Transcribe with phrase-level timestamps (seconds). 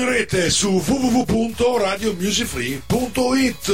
[0.00, 3.68] In rete su www.radiomusicfree.it.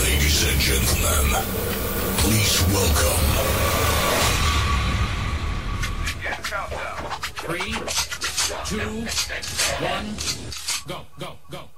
[0.00, 1.44] Ladies and gentlemen,
[2.16, 3.22] please welcome.
[7.36, 7.76] Three,
[8.66, 9.06] two,
[9.78, 10.16] one,
[10.88, 11.71] go, go, go, go, go.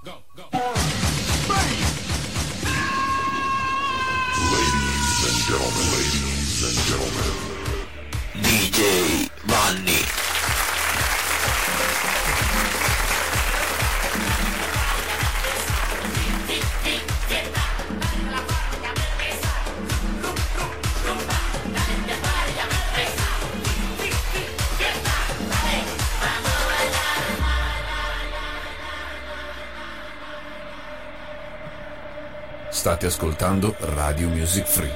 [33.05, 34.95] State ascoltando Radio Music Free.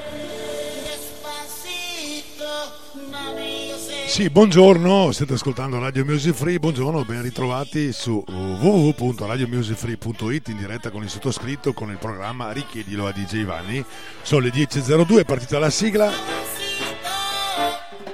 [4.07, 11.03] Sì, buongiorno, state ascoltando Radio Music Free, buongiorno, ben ritrovati su www.radiomusicfree.it in diretta con
[11.03, 13.85] il sottoscritto con il programma Richiedilo a DJ Vanni.
[14.23, 16.11] Sono le 10.02, è partita la sigla.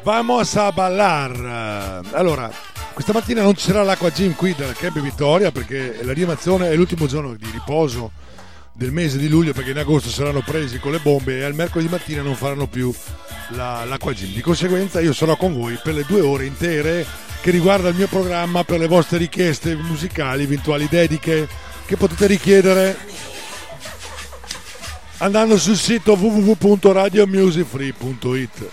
[0.04, 2.02] Vamos a ballar.
[2.12, 2.52] Allora,
[2.94, 6.76] questa mattina non ci sarà l'acqua gym qui del Camp Vittoria perché la rianimazione è
[6.76, 8.24] l'ultimo giorno di riposo
[8.78, 11.90] del mese di luglio perché in agosto saranno presi con le bombe e al mercoledì
[11.90, 12.94] mattina non faranno più
[13.50, 14.34] la, l'acqua gym.
[14.34, 17.06] Di conseguenza io sarò con voi per le due ore intere
[17.42, 21.48] che riguarda il mio programma per le vostre richieste musicali, eventuali dediche
[21.86, 22.98] che potete richiedere
[25.20, 28.70] andando sul sito www.radiomusicfree.it.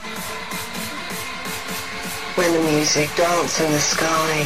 [2.34, 4.42] When the music dance in the sky,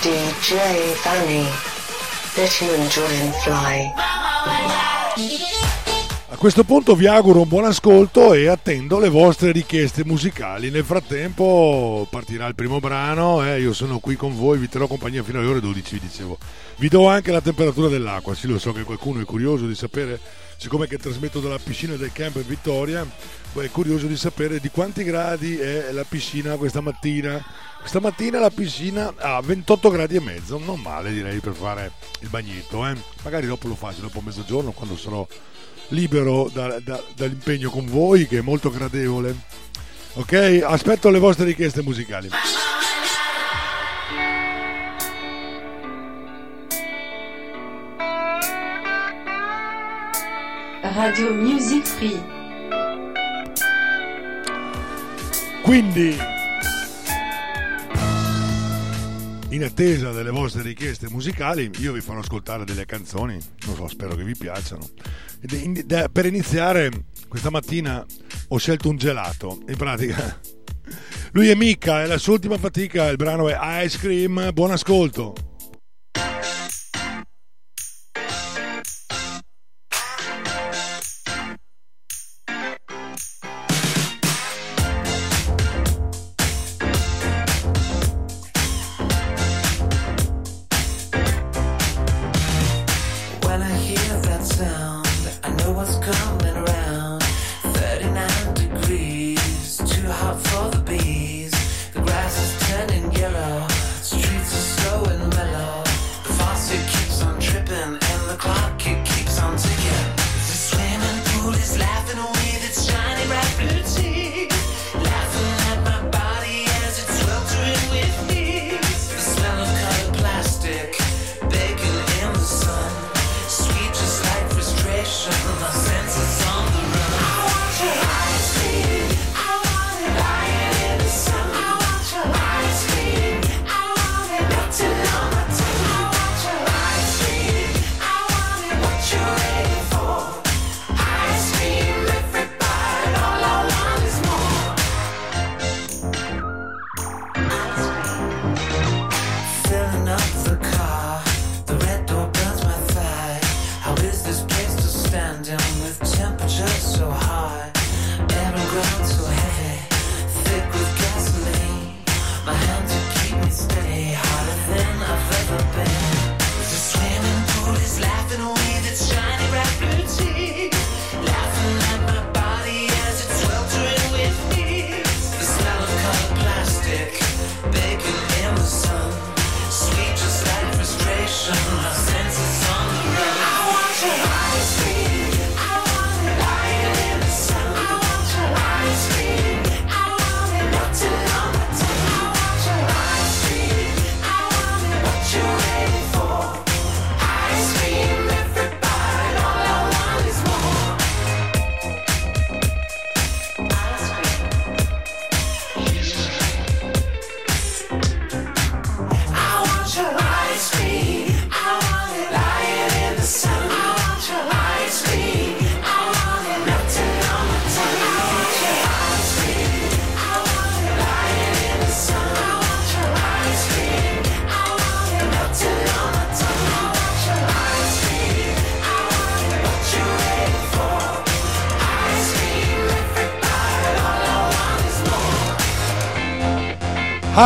[0.00, 0.56] DJ
[1.02, 1.46] Fanny,
[2.34, 3.92] let you enjoy and fly.
[6.28, 10.68] A questo punto vi auguro un buon ascolto e attendo le vostre richieste musicali.
[10.68, 15.22] Nel frattempo partirà il primo brano, eh, io sono qui con voi, vi terrò compagnia
[15.22, 16.36] fino alle ore 12, vi dicevo.
[16.76, 20.20] Vi do anche la temperatura dell'acqua, sì lo so che qualcuno è curioso di sapere,
[20.58, 23.06] siccome che trasmetto dalla piscina del camp Vittoria,
[23.54, 27.42] è curioso di sapere di quanti gradi è la piscina questa mattina.
[27.86, 32.28] Questa mattina la piscina ha 28 gradi e mezzo, non male direi per fare il
[32.28, 32.96] bagnetto, eh.
[33.22, 35.24] magari dopo lo faccio, dopo mezzogiorno quando sarò
[35.90, 39.36] libero da- da- dall'impegno con voi che è molto gradevole.
[40.14, 42.28] Ok, aspetto le vostre richieste musicali.
[50.82, 52.20] Radio Music Free.
[55.62, 56.16] Quindi,
[59.56, 64.14] in attesa delle vostre richieste musicali, io vi farò ascoltare delle canzoni, non so, spero
[64.14, 64.86] che vi piacciono.
[66.12, 66.90] Per iniziare,
[67.26, 68.04] questa mattina
[68.48, 70.38] ho scelto un gelato, in pratica.
[71.32, 75.55] Lui è Micca, è la sua ultima fatica, il brano è Ice Cream, buon ascolto.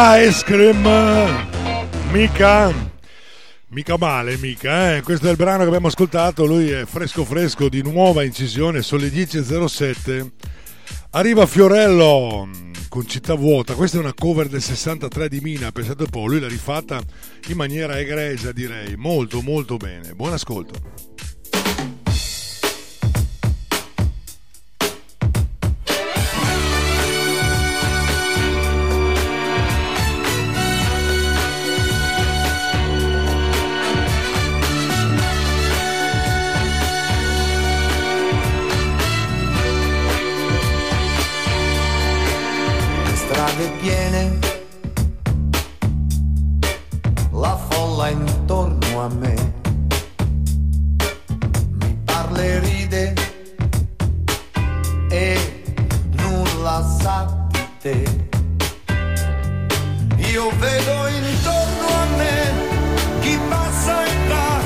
[0.02, 0.80] Ice cream,
[2.10, 2.72] mica,
[3.68, 4.96] mica male, mica.
[4.96, 5.02] Eh?
[5.02, 6.46] Questo è il brano che abbiamo ascoltato.
[6.46, 8.80] Lui è fresco, fresco di nuova incisione.
[8.80, 10.30] Sono le 10.07.
[11.10, 12.48] Arriva Fiorello
[12.88, 13.74] con Città Vuota.
[13.74, 15.70] Questa è una cover del 63 di Mina.
[15.70, 16.98] Pensate un po', lui l'ha rifatta
[17.48, 18.96] in maniera egregia, direi.
[18.96, 20.14] Molto, molto bene.
[20.14, 20.79] Buon ascolto.
[60.32, 62.52] Io vedo intorno a me
[63.20, 64.60] chi passa e va,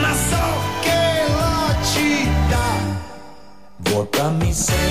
[0.00, 0.46] ma so
[0.82, 2.66] che la città.
[3.78, 4.81] Vuota mi sembrerà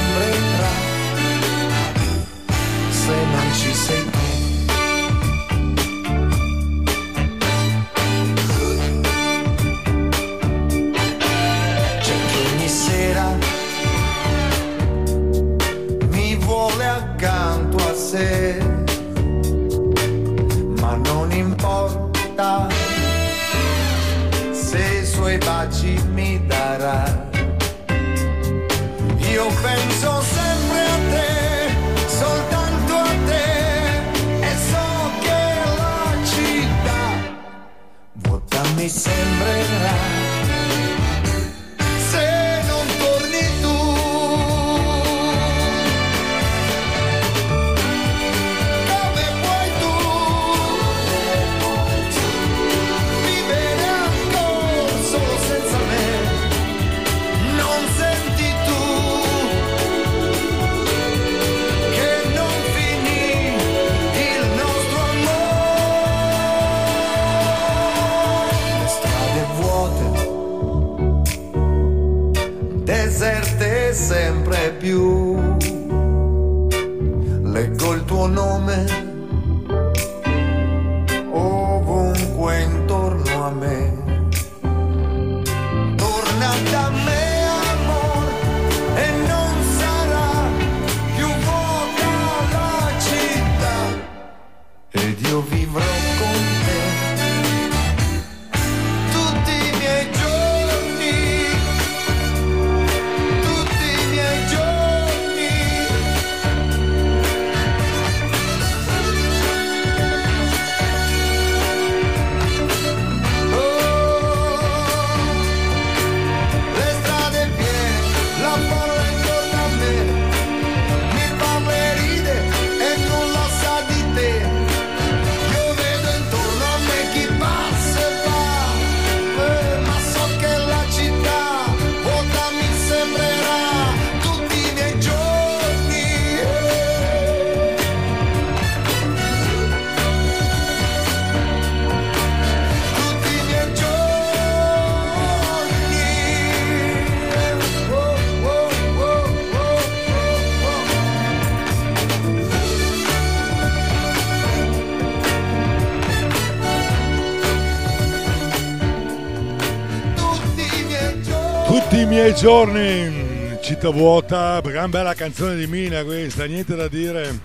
[162.42, 167.40] Giorni, città vuota, gran bella canzone di Mina questa, niente da dire.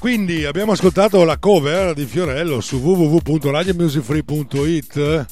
[0.00, 5.26] Quindi abbiamo ascoltato la cover di Fiorello su www.radiomusicfree.it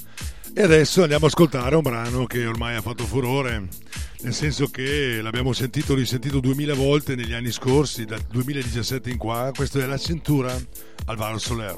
[0.55, 3.67] e adesso andiamo ad ascoltare un brano che ormai ha fatto furore,
[4.21, 9.51] nel senso che l'abbiamo sentito risentito duemila volte negli anni scorsi, dal 2017 in qua,
[9.57, 10.57] questo è La cintura
[11.07, 11.77] Alvaro Soler.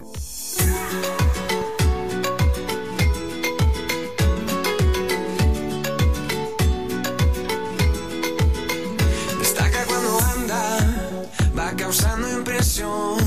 [12.81, 13.20] pasión.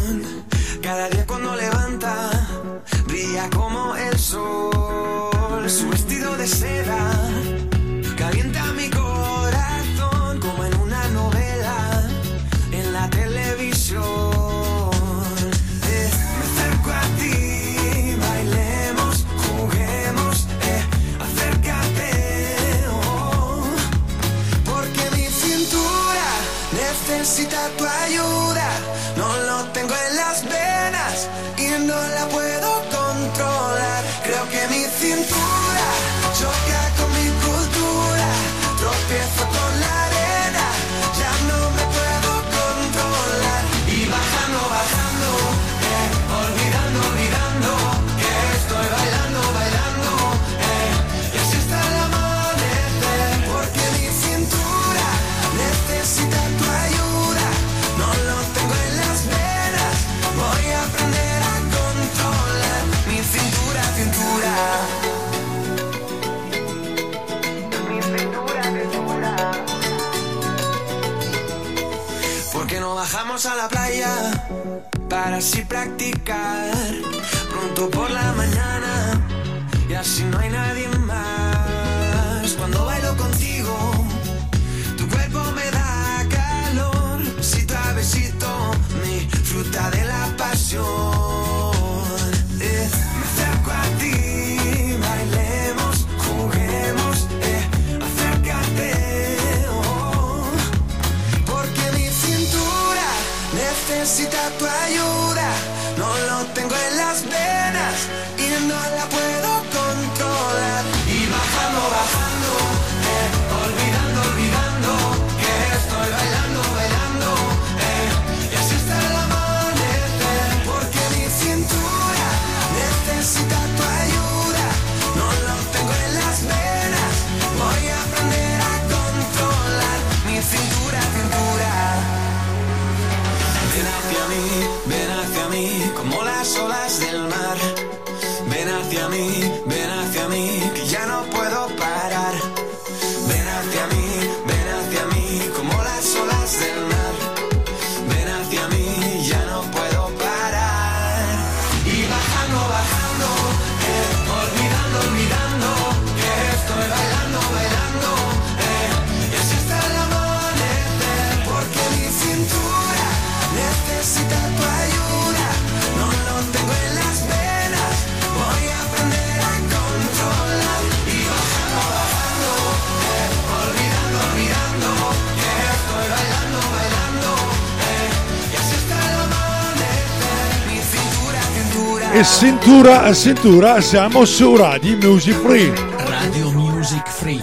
[182.44, 185.74] cintura a cintura siamo su Radio Music Free.
[185.96, 187.42] Radio Music Free.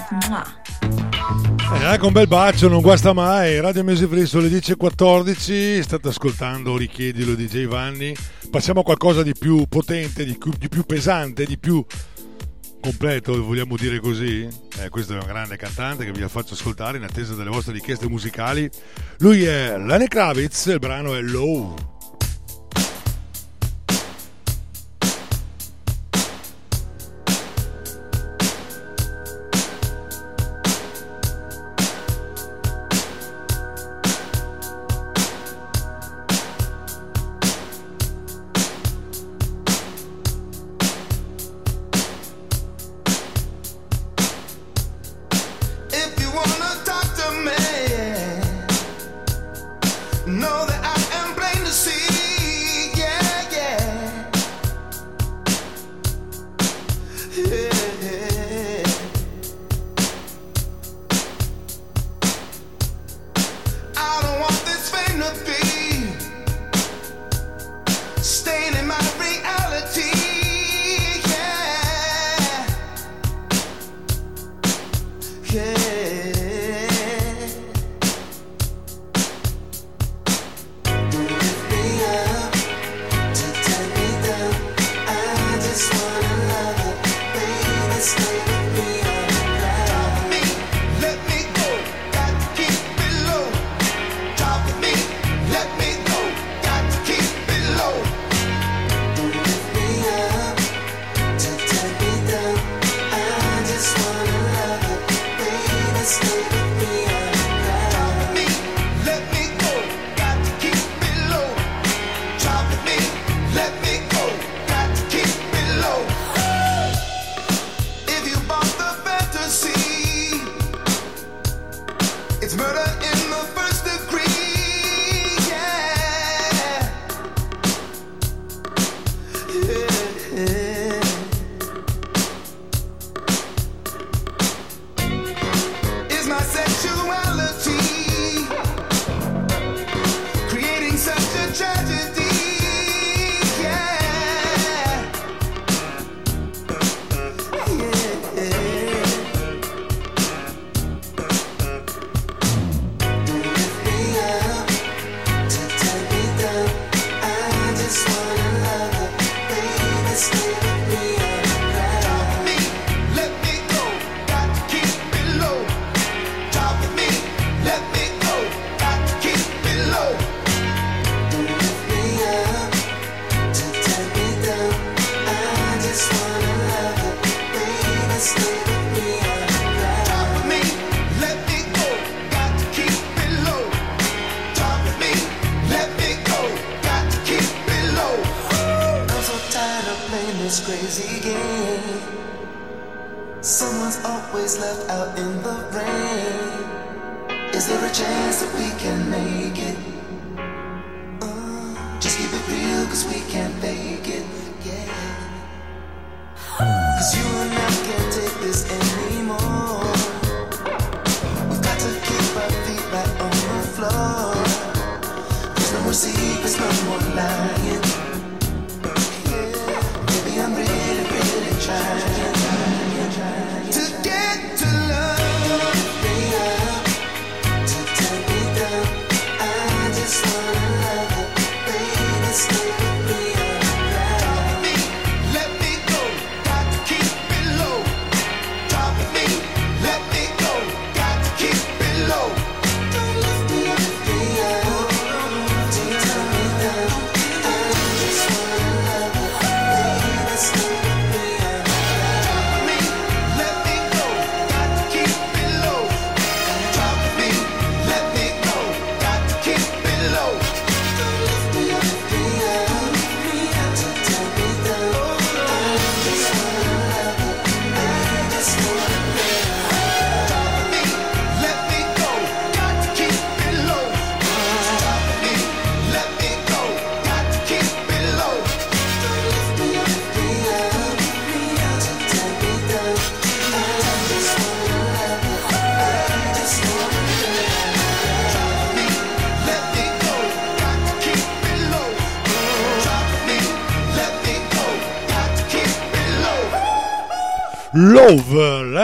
[1.73, 3.59] Eh, anche un bel bacio, non guasta mai.
[3.61, 5.81] Radio Music Free sono le 10.14.
[5.81, 8.15] State ascoltando Richiedilo DJ Vanni.
[8.51, 11.83] Passiamo a qualcosa di più potente, di più, di più pesante, di più
[12.83, 14.47] completo, vogliamo dire così?
[14.81, 18.07] Eh, questo è un grande cantante che vi faccio ascoltare in attesa delle vostre richieste
[18.07, 18.69] musicali.
[19.21, 22.00] Lui è Lane Kravitz, il brano è Low.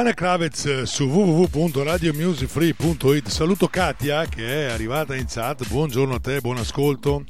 [0.07, 3.29] Silvana Kravez eh, su www.radiomusicfree.it.
[3.29, 5.67] Saluto Katia che è arrivata in chat.
[5.67, 7.25] Buongiorno a te, buon ascolto.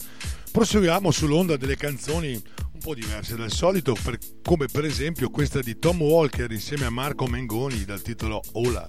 [0.53, 5.79] Proseguiamo sull'onda delle canzoni un po' diverse dal solito, per, come per esempio questa di
[5.79, 8.87] Tom Walker insieme a Marco Mengoni dal titolo Hola.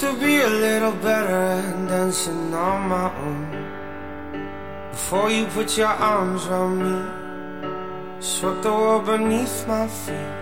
[0.00, 4.90] used to be a little better at dancing on my own.
[4.90, 10.34] Before you put your arms around me, swept the world beneath my feet.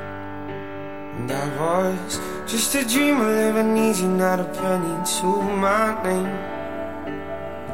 [1.16, 5.26] And I was just a dreamer living easy, not a penny to
[5.64, 6.32] my name.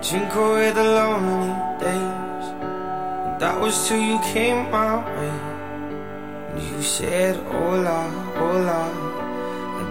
[0.03, 2.47] Drink away the lonely days.
[3.27, 5.37] And that was till you came my way.
[6.51, 9.12] And you said, Hola, hola.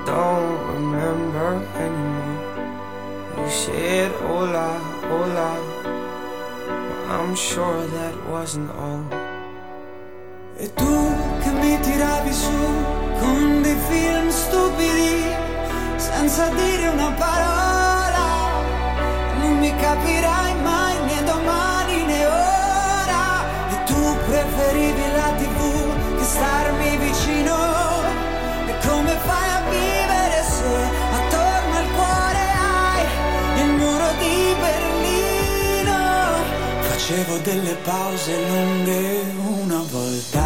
[0.05, 2.39] don't remember anymore.
[3.37, 4.69] You said hola,
[5.09, 5.51] hola.
[6.87, 9.05] But I'm sure that wasn't all.
[10.57, 10.93] E tu
[11.41, 12.59] che mi tiravi su
[13.19, 15.23] con dei film stupidi,
[15.95, 18.27] senza dire una parola,
[19.39, 23.25] non mi capirai mai né domani né ora.
[23.73, 27.10] E tu preferivi la tv che starmi vicino
[37.11, 40.43] facevo delle pause lunghe una volta.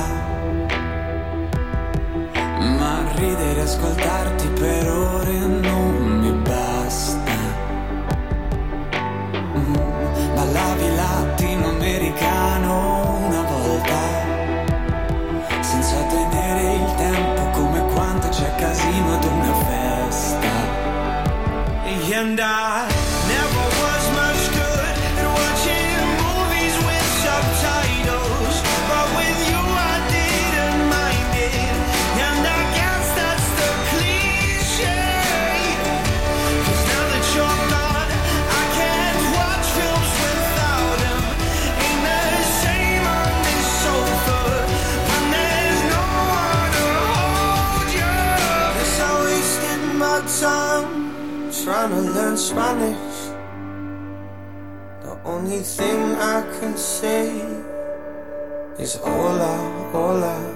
[2.78, 5.95] Ma ridere e ascoltarti per ore non
[51.88, 53.16] trying to learn Spanish.
[55.04, 57.30] The only thing I can say
[58.80, 59.56] is hola,
[59.92, 60.55] hola.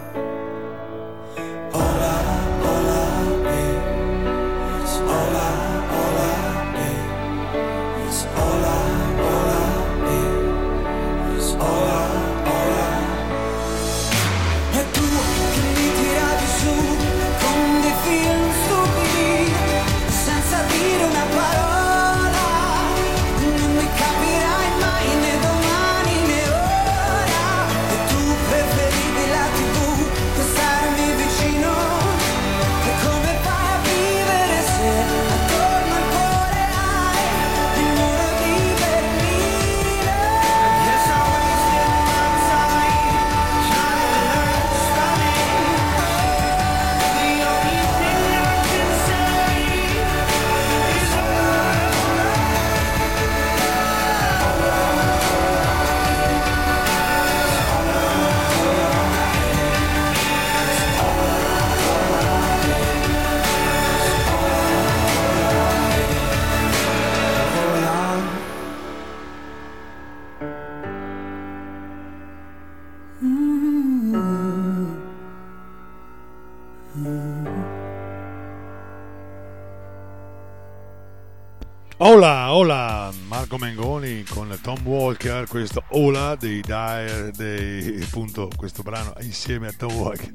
[85.50, 90.34] Questo Hola dei Dire, dei, appunto questo brano insieme a Tom Walker.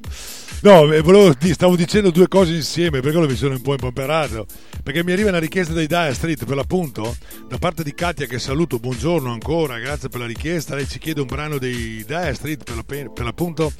[0.62, 4.46] No, eh, volevo, stavo dicendo due cose insieme, perché mi sono un po' impoperato,
[4.82, 7.16] perché mi arriva una richiesta dei Dire Street per l'appunto,
[7.48, 11.20] da parte di Katia che saluto, buongiorno ancora, grazie per la richiesta, lei ci chiede
[11.20, 13.72] un brano dei Dire Street per, la, per l'appunto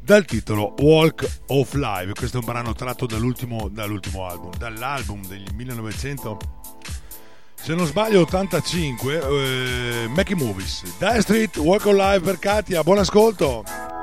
[0.00, 5.44] dal titolo Walk of Life, questo è un brano tratto dall'ultimo, dall'ultimo album, dall'album del
[5.54, 6.57] 1900
[7.60, 10.82] se non sbaglio 85 eh, Mackie Movies.
[10.98, 13.97] Dire Street Walk on Live per Katia buon ascolto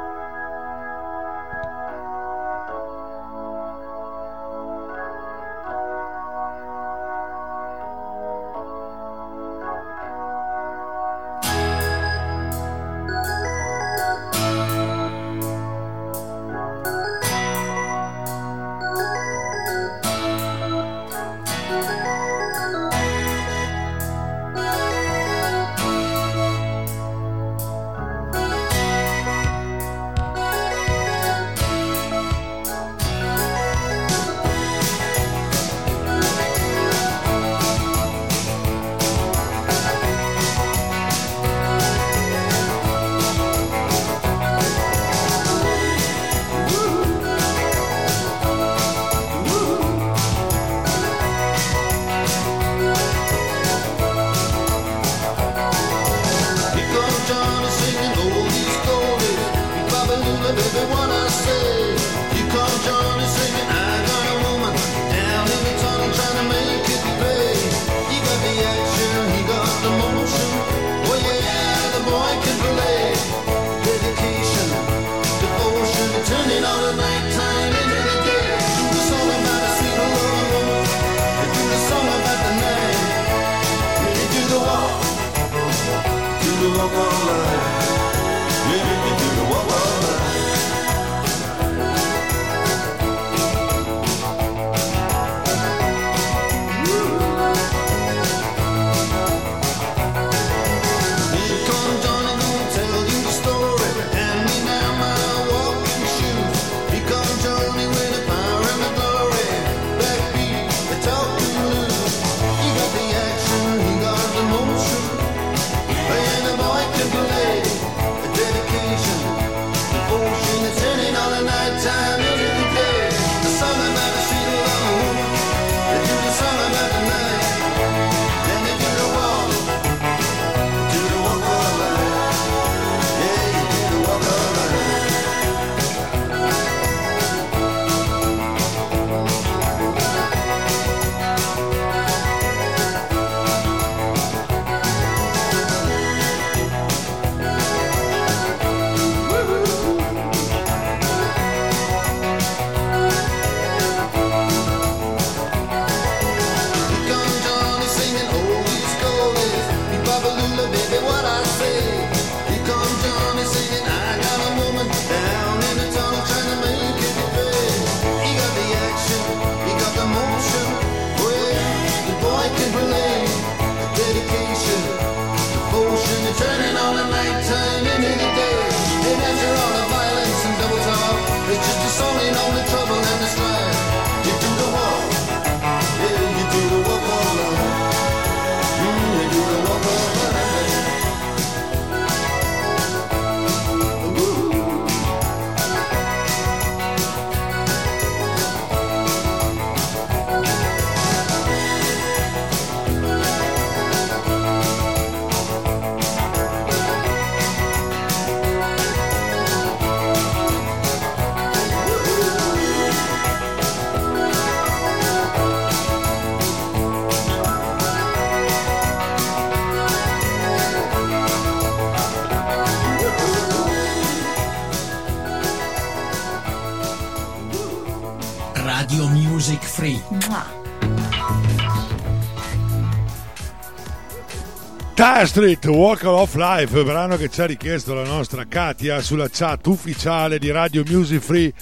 [235.25, 240.37] Street, Walk of Life, brano che ci ha richiesto la nostra Katia sulla chat ufficiale
[240.39, 241.53] di Radio Music Free.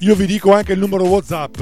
[0.00, 1.60] Io vi dico anche il numero WhatsApp,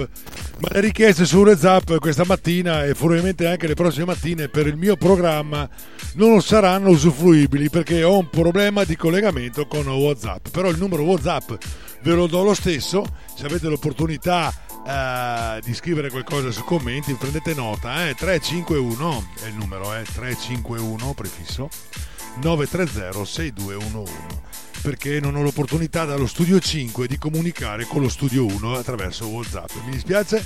[0.59, 4.77] ma le richieste su WhatsApp questa mattina e probabilmente anche le prossime mattine per il
[4.77, 5.69] mio programma
[6.15, 10.49] non saranno usufruibili perché ho un problema di collegamento con WhatsApp.
[10.49, 11.53] Però il numero WhatsApp
[12.03, 13.05] ve lo do lo stesso,
[13.37, 14.53] se avete l'opportunità
[14.87, 21.13] eh, di scrivere qualcosa su commenti, prendete nota, eh, 351 è il numero, eh, 351
[21.15, 21.69] prefisso
[22.41, 24.49] 930 6211
[24.81, 29.71] perché non ho l'opportunità dallo studio 5 di comunicare con lo studio 1 attraverso Whatsapp.
[29.85, 30.43] Mi dispiace,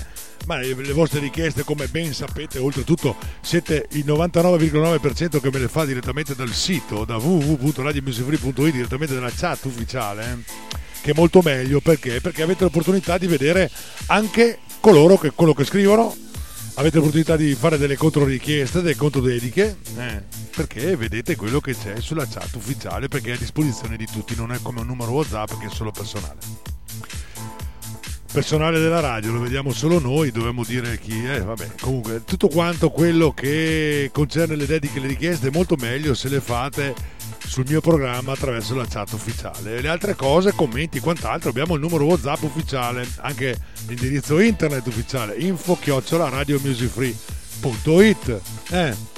[0.47, 5.85] ma le vostre richieste, come ben sapete, oltretutto siete il 99,9% che me le fa
[5.85, 12.21] direttamente dal sito, da www.radiomusicfree.it, direttamente dalla chat ufficiale, eh, che è molto meglio perché?
[12.21, 13.71] Perché avete l'opportunità di vedere
[14.07, 16.15] anche coloro che quello che scrivono
[16.75, 20.23] avete l'opportunità di fare delle controrichieste, delle controdediche, eh,
[20.55, 24.53] perché vedete quello che c'è sulla chat ufficiale, perché è a disposizione di tutti, non
[24.53, 26.39] è come un numero WhatsApp che è solo personale.
[28.33, 32.91] Personale della radio, lo vediamo solo noi, dovremmo dire chi è, vabbè, comunque tutto quanto
[32.91, 37.14] quello che concerne le dediche e le richieste è molto meglio se le fate
[37.47, 39.81] sul mio programma attraverso la chat ufficiale.
[39.81, 45.79] Le altre cose, commenti, quant'altro, abbiamo il numero WhatsApp ufficiale, anche l'indirizzo internet ufficiale, info
[45.79, 46.31] chiocciola.
[48.71, 49.13] Eh.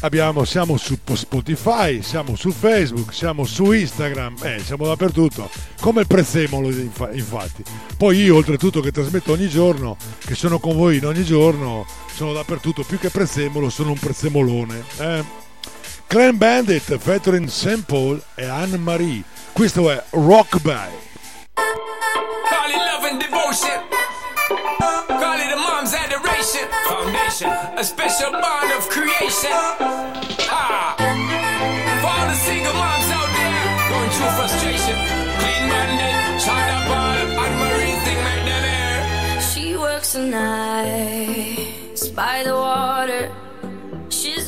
[0.00, 5.48] Abbiamo, siamo su Spotify, siamo su Facebook, siamo su Instagram, eh, siamo dappertutto,
[5.80, 7.62] come il prezzemolo infa- infatti.
[7.96, 12.32] Poi io oltretutto che trasmetto ogni giorno, che sono con voi in ogni giorno, sono
[12.34, 14.84] dappertutto, più che prezzemolo sono un prezzemolone.
[14.98, 15.42] Eh.
[16.08, 17.84] Clan Bandit, featuring St.
[17.86, 19.22] Paul e Anne Marie.
[19.52, 20.90] Questo è Rock By.
[21.54, 23.82] Call it love and devotion.
[25.08, 26.68] Call it a mom's adoration.
[26.86, 29.50] Foundation, a special bond of creation.
[30.50, 30.94] Ah.
[32.00, 34.96] For all the single moms out there going through frustration.
[35.38, 39.40] Clean bandit, China ball, and Marie thing make them air.
[39.40, 43.30] She works the nights by the water.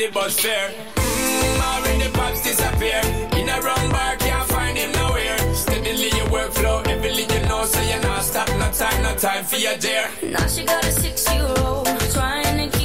[0.00, 0.70] the bus fare.
[0.96, 3.00] Mm, already pops disappear.
[3.36, 5.38] In a wrong bar, can't find him nowhere.
[5.54, 8.48] Steadily your workflow, everything you know, so you're not stop.
[8.58, 10.08] No time, no time for your dear.
[10.22, 12.79] Now she got a six-year-old trying to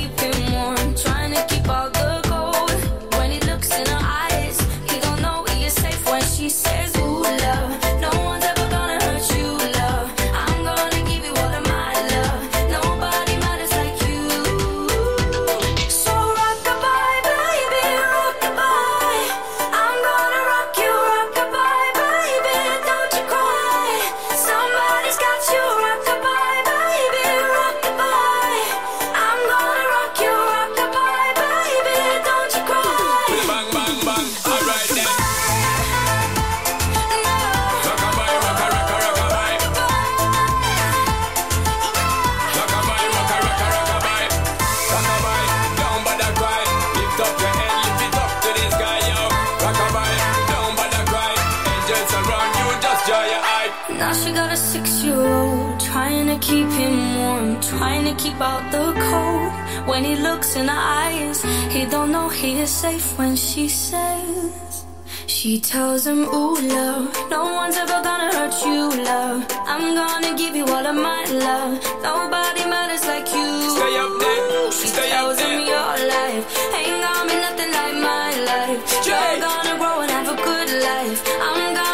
[62.65, 64.85] is safe when she says.
[65.27, 69.45] She tells him, Ooh, love, no one's ever gonna hurt you, love.
[69.71, 71.73] I'm gonna give you all of my love.
[72.09, 73.49] Nobody matters like you.
[73.77, 76.45] Stay up there, She stay up tells him your life
[76.79, 78.79] ain't gonna be nothing like my life.
[79.07, 81.19] You're gonna grow and have a good life.
[81.45, 81.84] I'm gonna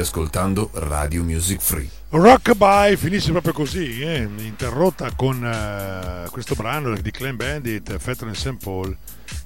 [0.00, 1.88] State ascoltando Radio Music Free.
[2.10, 4.28] Rockabye finisce proprio così, eh?
[4.38, 8.56] interrotta con eh, questo brano di Clan Bandit, Fetter and St.
[8.62, 8.96] Paul,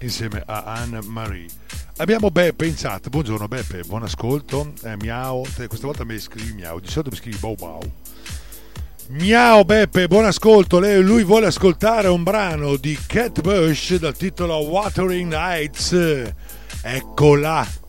[0.01, 1.49] insieme a Anne Marie.
[1.97, 6.81] Abbiamo Beppe in chat, buongiorno Beppe, buon ascolto, eh, miau, questa volta mi scrivi miau,
[6.81, 7.93] di solito mi scrivi bow bow.
[9.09, 15.31] Miau Beppe, buon ascolto, lui vuole ascoltare un brano di Cat Bush dal titolo Watering
[15.31, 16.33] Nights,
[16.83, 17.83] eccola.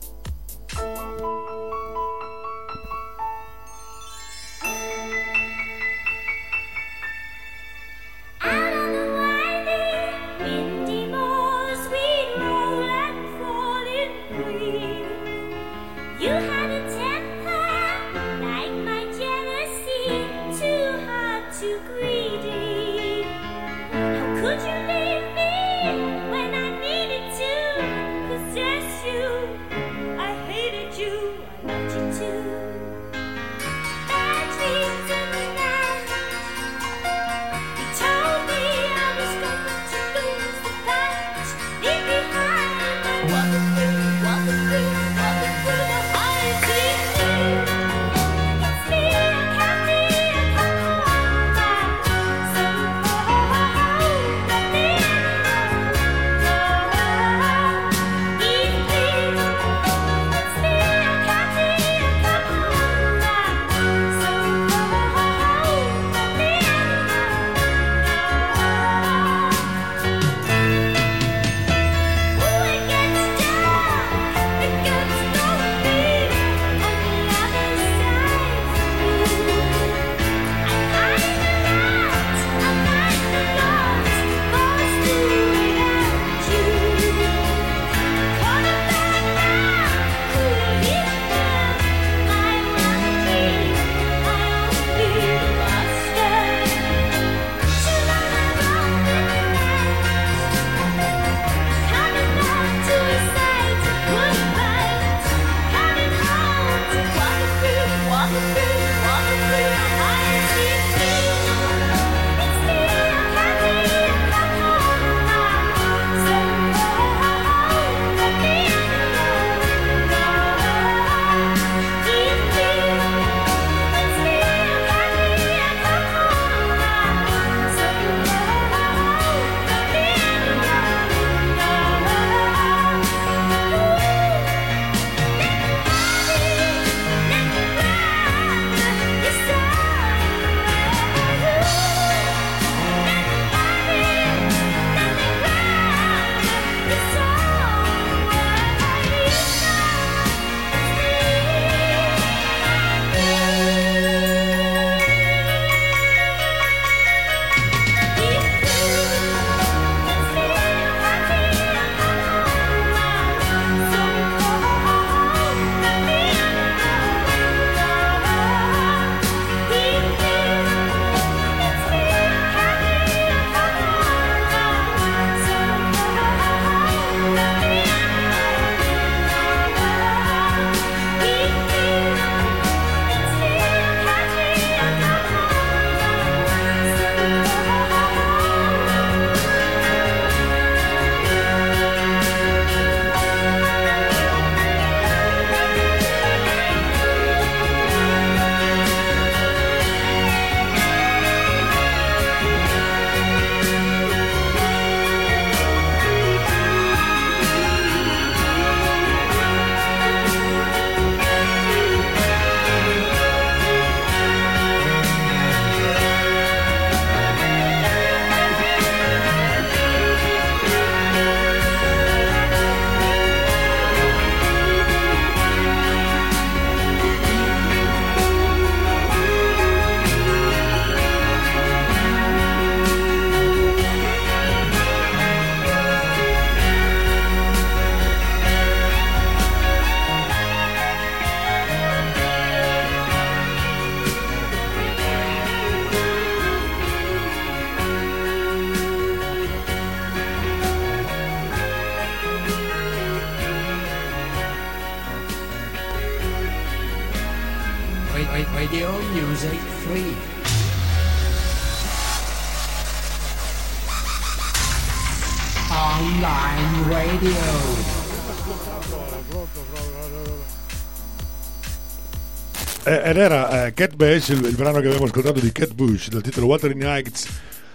[273.06, 276.22] Ed era eh, Cat Bash, il, il brano che abbiamo ascoltato di Cat Bush, dal
[276.22, 277.28] titolo Wuthering Heights.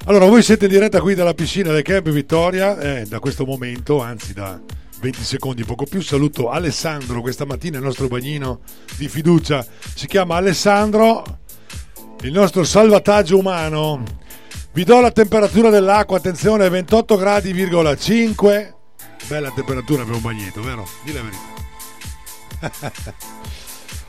[0.04, 4.02] Allora, voi siete in diretta qui dalla piscina del Camp Vittoria, eh, da questo momento,
[4.02, 4.60] anzi da
[5.00, 8.60] 20 secondi, poco più, saluto Alessandro questa mattina, il nostro bagnino
[8.98, 9.66] di fiducia.
[9.96, 11.24] Si chiama Alessandro,
[12.24, 14.04] il nostro salvataggio umano.
[14.74, 18.74] Vi do la temperatura dell'acqua, attenzione, 28 gradi,5.
[19.30, 20.86] Bella temperatura per un bagnetto, vero?
[21.06, 21.22] Dì la
[22.60, 23.00] verità.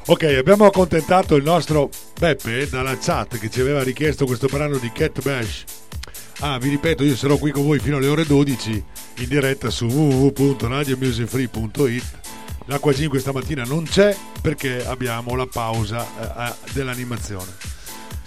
[0.07, 4.91] ok, abbiamo accontentato il nostro Beppe dalla chat che ci aveva richiesto questo brano di
[4.93, 5.65] Cat Bash.
[6.41, 8.85] Ah, vi ripeto, io sarò qui con voi fino alle ore 12
[9.19, 12.21] in diretta su www.radiomusicfree.it.
[12.67, 17.73] L'acqua gin questa mattina non c'è perché abbiamo la pausa eh, dell'animazione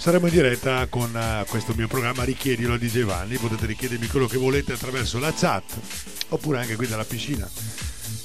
[0.05, 3.37] saremo in diretta con uh, questo mio programma Richiedilo a DJ Vanni.
[3.37, 5.63] Potete richiedermi quello che volete attraverso la chat
[6.29, 7.49] oppure anche qui dalla piscina.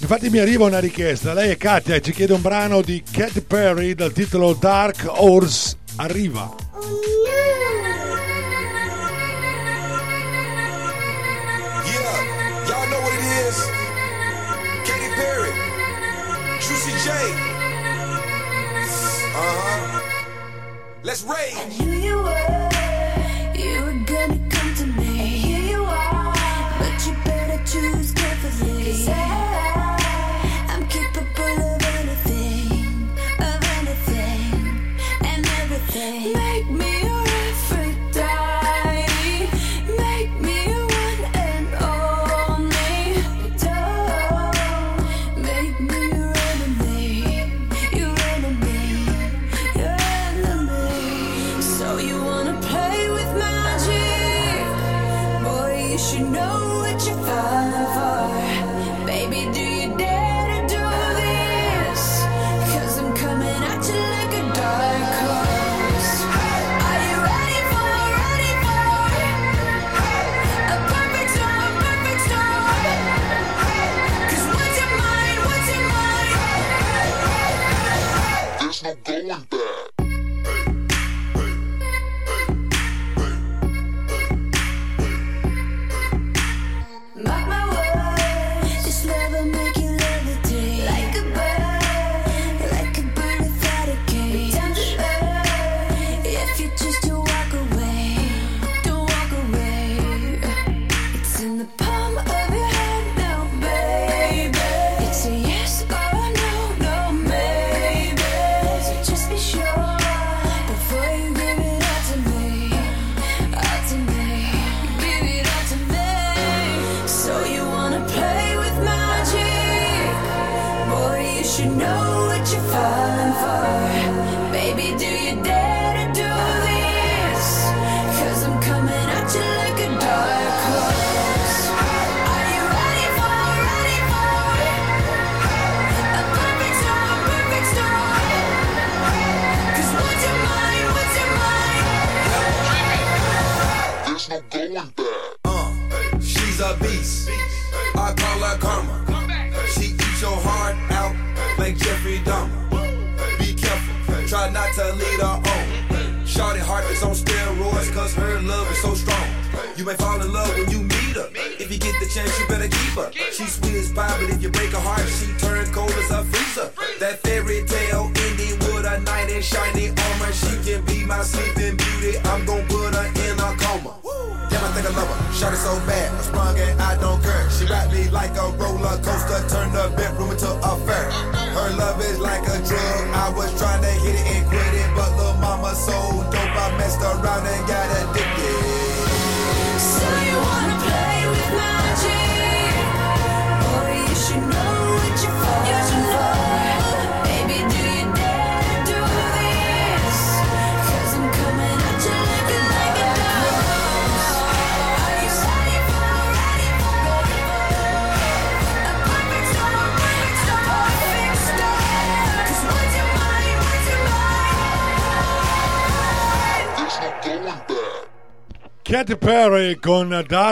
[0.01, 3.43] Infatti mi arriva una richiesta, lei è Katia e ci chiede un brano di Cat
[3.43, 6.57] Perry dal titolo Dark Horse Arriva.
[11.85, 12.17] Yeah,
[12.67, 13.57] y'all know what it is.
[14.85, 15.53] Katy Perry,
[16.61, 17.11] Juicy J.
[19.33, 20.01] Uh huh.
[21.03, 21.55] Let's rage.
[21.55, 22.69] I knew you were,
[23.55, 25.00] you were gonna come to me.
[56.23, 56.70] Know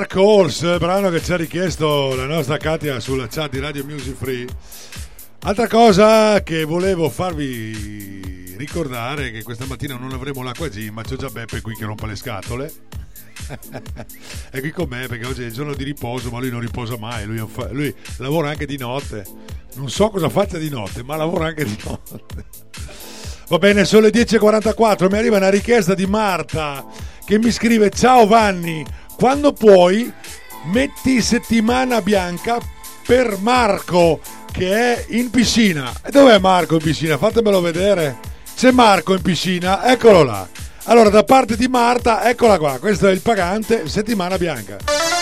[0.08, 4.16] Dark Horse, brano che ci ha richiesto la nostra Katia sulla chat di Radio Music
[4.16, 4.46] Free.
[5.40, 11.16] Altra cosa che volevo farvi ricordare che questa mattina non avremo l'acqua G, ma c'ho
[11.16, 12.72] già Beppe qui che rompa le scatole.
[14.50, 16.96] è qui con me perché oggi è il giorno di riposo, ma lui non riposa
[16.96, 19.26] mai, lui, lui lavora anche di notte.
[19.74, 22.24] Non so cosa faccia di notte, ma lavora anche di notte.
[23.48, 26.86] Va bene, sono le 10.44, mi arriva una richiesta di Marta
[27.26, 28.82] che mi scrive Ciao Vanni,
[29.18, 30.10] quando puoi
[30.66, 32.58] metti settimana bianca
[33.04, 34.20] per Marco
[34.52, 35.92] che è in piscina.
[36.04, 37.18] E dov'è Marco in piscina?
[37.18, 38.16] Fatemelo vedere.
[38.54, 40.46] C'è Marco in piscina, eccolo là.
[40.84, 45.17] Allora, da parte di Marta, eccola qua, questo è il pagante, settimana bianca.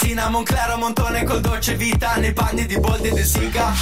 [0.00, 3.72] Di di Vanzina Monclero Montone col dolce vita Nei panni di Boldi e De Sica.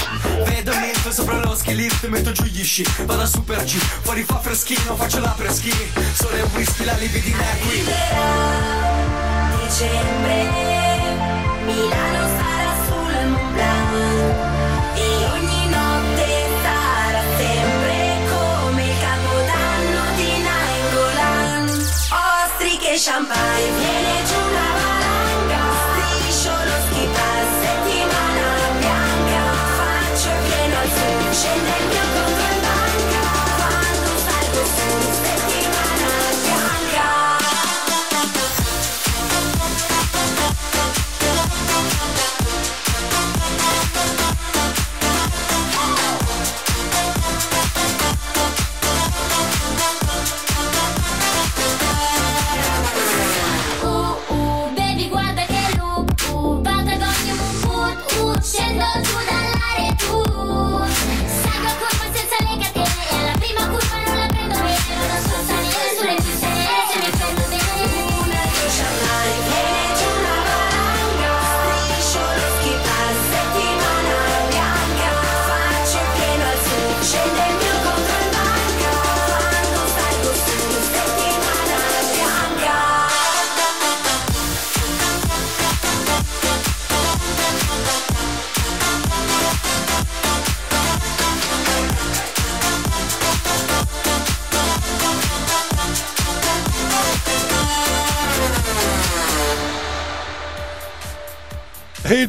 [0.45, 3.77] Vedo il lift sopra lo ski lift Metto giù gli sci Vado a super G.
[4.03, 5.73] Fuori fa freschino Faccio la preschi
[6.14, 7.85] Sole e whisky La libidina è qui
[9.67, 10.49] dicembre
[11.64, 14.95] Milano sarà sul Mont Blanc.
[14.95, 16.27] E ogni notte
[31.45, 31.86] al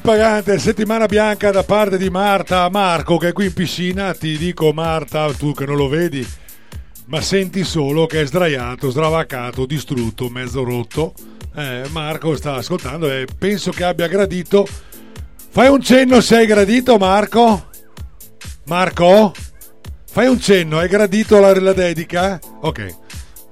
[0.08, 4.14] pagante settimana bianca da parte di Marta Marco che è qui in piscina.
[4.14, 6.26] Ti dico Marta, tu che non lo vedi,
[7.08, 11.14] ma senti solo che è sdraiato, stravaccato, distrutto, mezzo rotto.
[11.54, 14.66] Eh, Marco sta ascoltando e penso che abbia gradito.
[15.50, 17.68] Fai un cenno se hai gradito Marco?
[18.68, 19.34] Marco?
[20.10, 22.40] Fai un cenno, hai gradito la, la dedica?
[22.62, 22.96] Ok,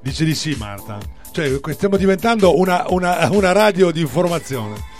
[0.01, 0.99] dice di sì Marta.
[1.33, 4.93] Cioè, stiamo diventando una, una- una radio di informazione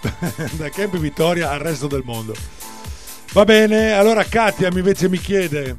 [0.56, 2.34] da Camp Vittoria al resto del mondo.
[3.32, 5.78] Va bene, allora Katia invece mi chiede: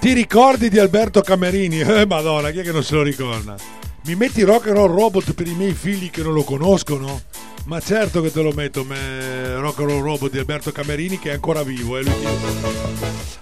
[0.00, 1.80] Ti ricordi di Alberto Camerini?
[1.86, 3.56] Eh, madonna, chi è che non se lo ricorda?
[4.04, 7.22] Mi metti rock and roll robot per i miei figli che non lo conoscono?
[7.64, 11.30] Ma certo che te lo metto, me- rock and roll robot di Alberto Camerini che
[11.30, 11.98] è ancora vivo.
[11.98, 12.14] eh, lui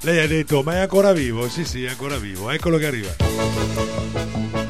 [0.00, 1.48] Lei ha detto, ma è ancora vivo?
[1.50, 2.48] Sì, sì, è ancora vivo.
[2.50, 4.63] Eccolo che arriva.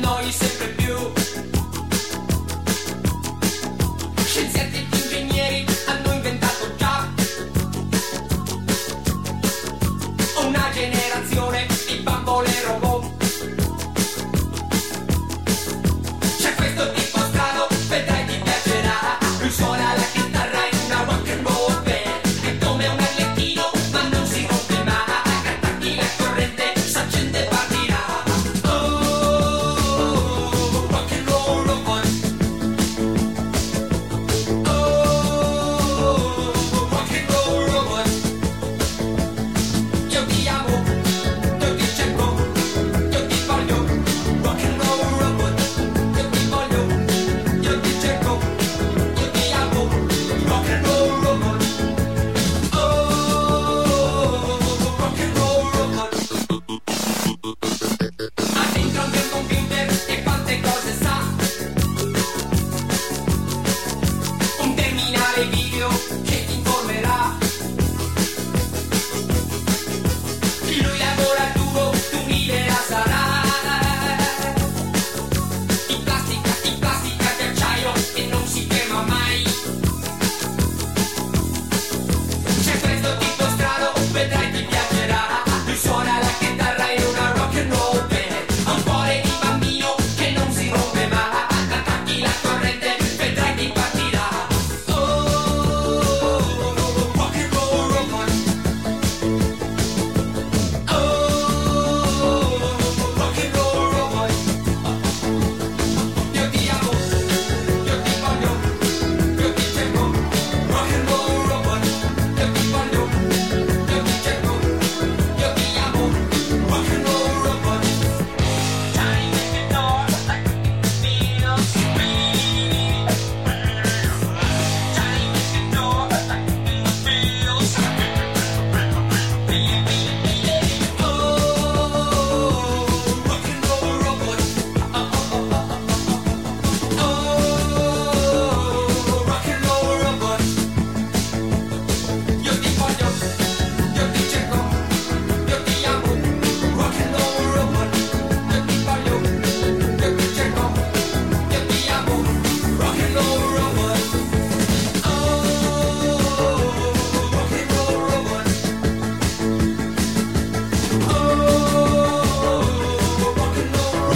[0.00, 0.49] noise.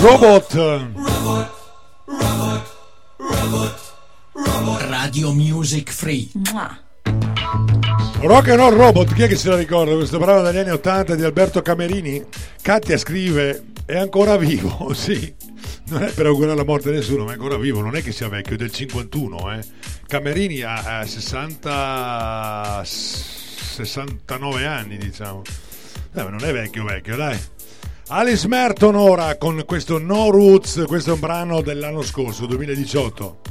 [0.04, 0.52] Robot.
[0.52, 1.48] Robot.
[2.04, 2.62] Robot.
[3.16, 3.74] Robot.
[4.34, 4.82] Robot.
[4.90, 6.28] Radio Music Free.
[6.34, 6.78] Mua.
[8.20, 11.14] Rock and Roll Robot, chi è che se la ricorda questa parola dagli anni 80
[11.14, 12.22] di Alberto Camerini?
[12.60, 15.34] Katia scrive, è ancora vivo, sì,
[15.86, 18.12] non è per augurare la morte a nessuno, ma è ancora vivo, non è che
[18.12, 19.64] sia vecchio, è del 51, eh.
[20.06, 22.82] Camerini ha, 60...
[22.84, 25.40] 69 anni, diciamo.
[25.46, 25.50] Eh,
[26.12, 27.43] dai, non è vecchio, vecchio, dai.
[28.16, 33.43] Alice Merton ora con questo No Roots, questo è un brano dell'anno scorso, 2018.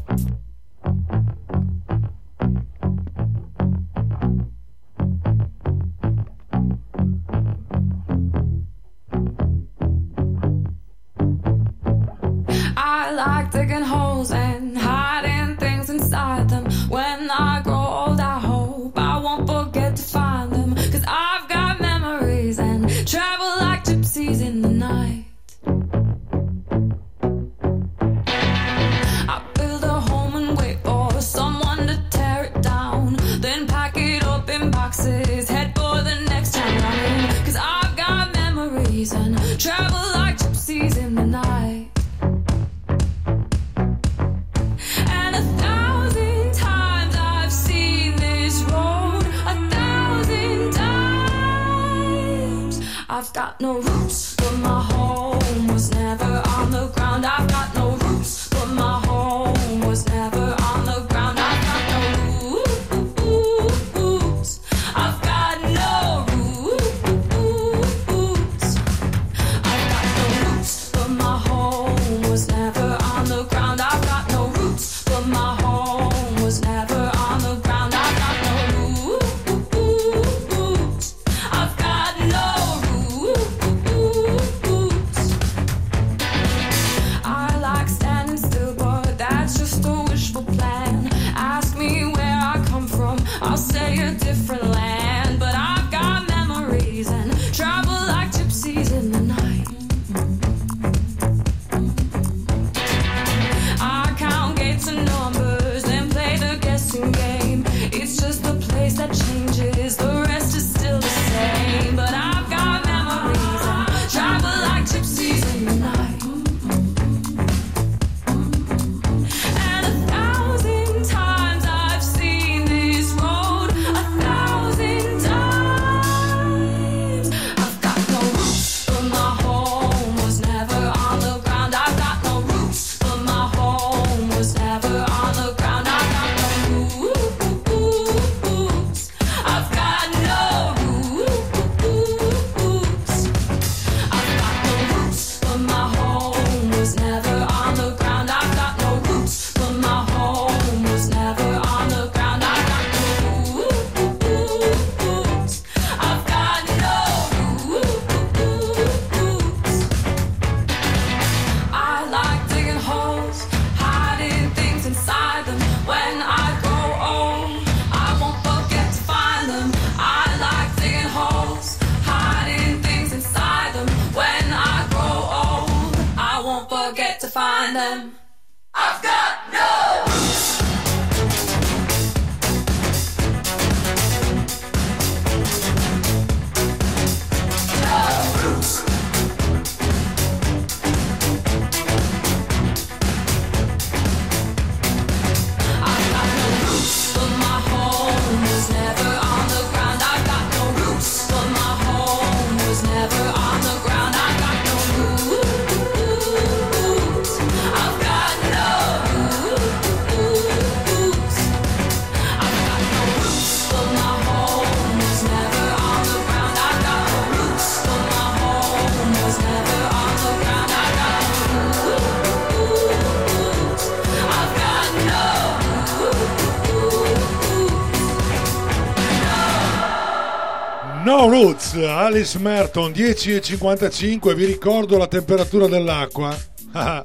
[232.04, 236.38] Alice Merton 10.55 vi ricordo la temperatura dell'acqua.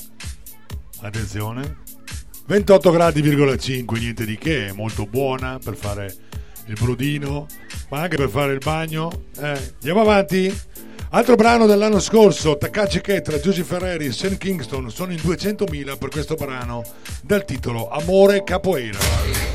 [1.01, 1.83] Attenzione.
[2.47, 6.13] 28 gradi,5 niente di che è molto buona per fare
[6.67, 7.47] il brudino
[7.91, 9.27] ma anche per fare il bagno.
[9.39, 10.53] Eh, andiamo avanti.
[11.11, 16.09] Altro brano dell'anno scorso Takashi Ketra, Giusy Ferreri e Sam Kingston sono in 200.000 per
[16.09, 16.83] questo brano
[17.23, 19.48] dal titolo Amore Capoeira.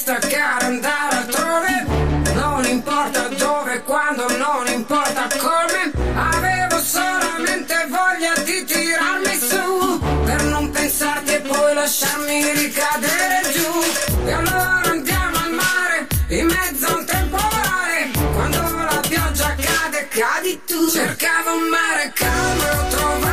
[0.00, 1.84] staccare, andare altrove,
[2.32, 10.70] non importa dove, quando, non importa come, avevo solamente voglia di tirarmi su, per non
[10.70, 17.04] pensarti e poi lasciarmi ricadere giù, e allora andiamo al mare, in mezzo a un
[17.04, 23.29] temporale, quando la pioggia cade, cadi tu, cercavo un mare calmo, e ho trovato.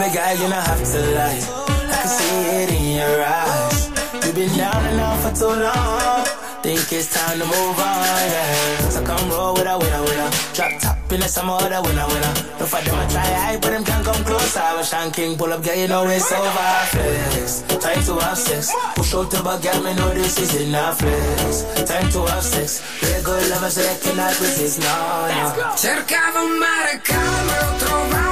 [0.00, 1.44] Baby girl, you don't have to lie.
[1.76, 3.92] I can see it in your eyes.
[4.24, 6.24] You've been down and out for too long.
[6.64, 8.88] Think it's time to move on, yeah.
[8.88, 10.30] So come roll with a winner, winner.
[10.56, 12.32] Drop top in the summer, the winner, winner.
[12.56, 14.56] Don't fight them, I try hide, but them can't come close.
[14.56, 16.68] I was Sean King, pull up, girl, you know it's over.
[16.96, 18.72] Flex, time to have sex.
[18.96, 20.98] Push out the back, girl, me know this is enough.
[20.98, 22.80] Flex, time to have sex.
[23.04, 24.96] Very good lover, so I cannot resist, no,
[25.28, 25.76] no.
[25.76, 28.29] Cercavo un mare calmo e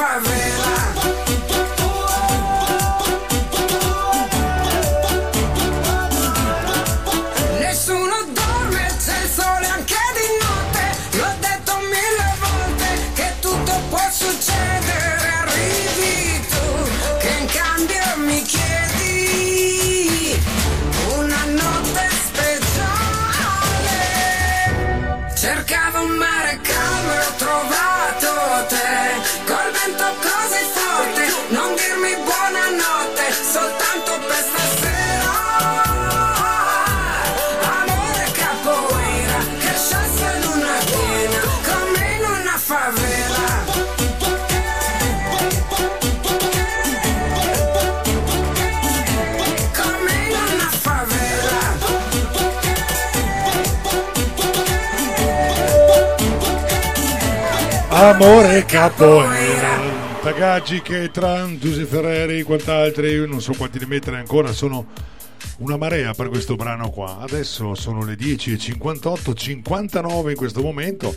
[0.00, 0.37] in
[58.00, 59.80] Amore capoeira.
[60.22, 64.86] Tagaggi, Ketran, Giuseppe Ferreri, quant'altri, io non so quanti ne mettere ancora, sono
[65.58, 67.18] una marea per questo brano qua.
[67.18, 71.12] Adesso sono le 10.58, 59 in questo momento.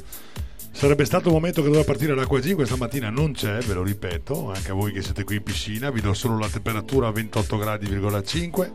[0.71, 3.83] Sarebbe stato il momento che doveva partire l'acqua G, questa mattina non c'è, ve lo
[3.83, 7.11] ripeto, anche a voi che siete qui in piscina, vi do solo la temperatura a
[7.11, 8.71] 28 gradi,5.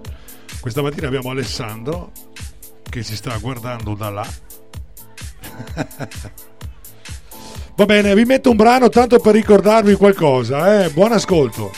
[0.61, 2.13] Questa mattina abbiamo Alessandro
[2.89, 4.29] che si sta guardando da là.
[7.77, 10.89] Va bene, vi metto un brano tanto per ricordarvi qualcosa, eh?
[10.89, 11.71] Buon ascolto.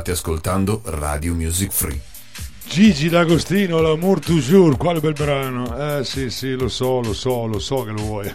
[0.00, 2.00] State ascoltando Radio Music Free.
[2.66, 5.98] Gigi D'Agostino, l'amour toujours, quale bel brano.
[5.98, 8.34] Eh sì, sì, lo so, lo so, lo so che lo vuoi.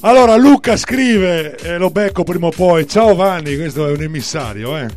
[0.00, 4.76] allora, Luca scrive, e lo becco prima o poi, ciao Vanni, questo è un emissario,
[4.76, 4.88] eh.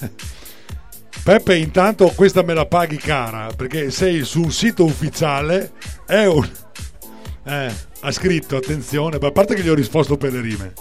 [1.24, 5.72] Peppe, intanto questa me la paghi cara, perché sei sul sito ufficiale,
[6.06, 6.46] è un...
[7.46, 7.70] Eh,
[8.00, 10.72] ha scritto, attenzione, a parte che gli ho risposto per le rime.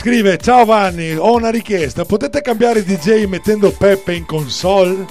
[0.00, 5.04] Scrive, ciao Vanni, ho una richiesta, potete cambiare DJ mettendo Peppe in console?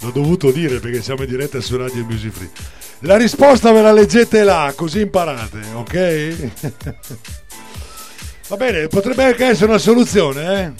[0.00, 2.48] L'ho dovuto dire perché siamo in diretta su Radio Music Free.
[3.00, 6.50] La risposta ve la leggete là, così imparate, ok?
[8.48, 10.72] Va bene, potrebbe anche essere una soluzione, eh?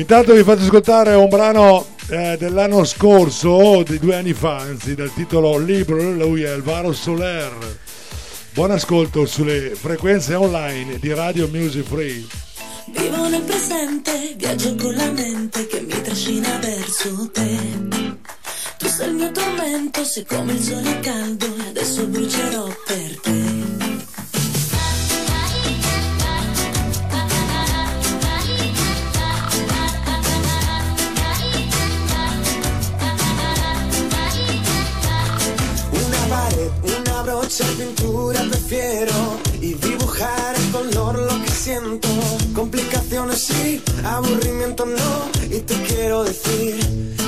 [0.00, 5.12] Intanto vi faccio ascoltare un brano eh, dell'anno scorso, di due anni fa, anzi, dal
[5.14, 7.84] titolo Libro, lui è Alvaro Soler.
[8.56, 12.26] Buon ascolto sulle frequenze online di Radio Music Free.
[12.86, 17.58] Vivo nel presente, viaggio con la mente che mi trascina verso te.
[18.78, 23.44] Tu sei il mio tormento, sei come il sole caldo e adesso brucerò per te.
[35.90, 38.15] Una pared, una brocha, pintura,
[38.68, 42.08] y dibujar en color lo que siento.
[42.52, 45.54] Complicaciones sí, aburrimiento no.
[45.54, 46.74] Y te quiero decir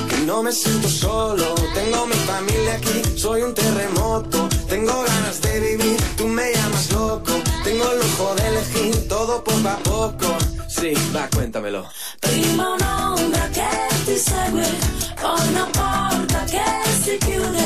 [0.09, 1.45] que no me siento solo.
[1.73, 4.49] Tengo mi familia aquí, soy un terremoto.
[4.67, 7.31] Tengo ganas de vivir, tú me llamas loco.
[7.63, 10.37] Tengo el ojo de elegir todo poco a poco.
[10.67, 11.85] Sí, va, cuéntamelo.
[12.19, 13.69] Prima un'ombra che
[14.05, 14.67] ti segue,
[15.21, 16.63] poi una porta che
[17.01, 17.58] si chiude,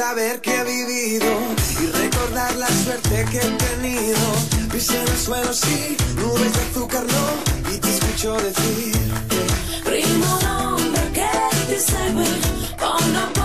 [0.00, 1.30] saber que he vivido
[1.78, 4.18] y recordar la suerte que he tenido.
[4.72, 8.94] Pisé en el suelo, sí, nubes de azúcar no, y te escucho decir
[9.28, 11.30] que Prima un'ombra che
[11.68, 12.30] ti segue,
[12.78, 13.39] poi una porta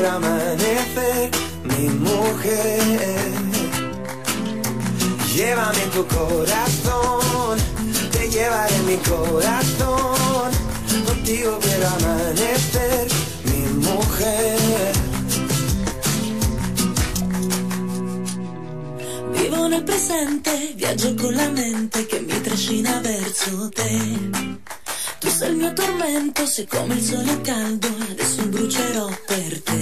[0.00, 1.30] Quiero amanecer,
[1.62, 2.80] mi mujer.
[5.34, 7.58] Llévame tu corazón,
[8.10, 10.50] te llevaré mi corazón.
[11.04, 13.08] Contigo quiero amanecer,
[13.44, 14.92] mi mujer.
[19.34, 24.79] Vivo nel presente, viaggio con la mente che mi trascina verso te.
[25.20, 29.80] Tu sei il mio tormento, come il sole caldo, adesso brucerò per te.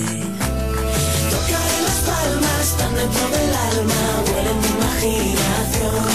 [1.30, 6.10] Tocaré las palmas tan dentro del alma, vuelo mi imaginación.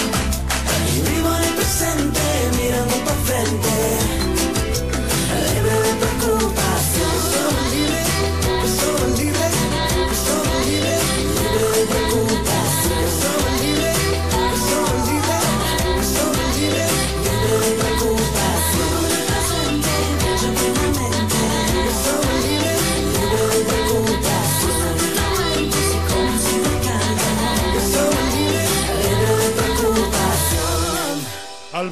[1.08, 2.22] Vivo en el presente,
[2.58, 3.74] mirando pa' frente,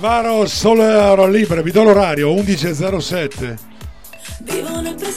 [0.03, 3.55] Alvaro Solero libero, vi do l'orario 11.07.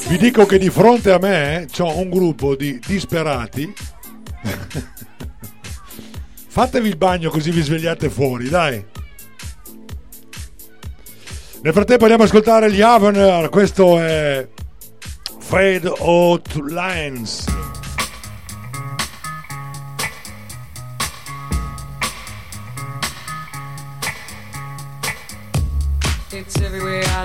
[0.08, 3.72] Vi dico che di fronte a me eh, c'ho un gruppo di disperati.
[6.48, 8.84] Fatevi il bagno così vi svegliate fuori, dai.
[11.62, 14.46] Nel frattempo andiamo ad ascoltare gli Avener, questo è
[15.38, 17.63] Fade Out Lines.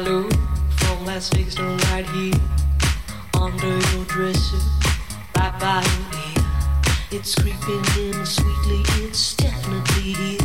[0.01, 0.31] look
[0.77, 2.33] from last week's to right here
[3.33, 4.57] under your dresser,
[5.35, 6.45] right by your ear.
[7.11, 10.39] It's creeping in sweetly, it's definitely here.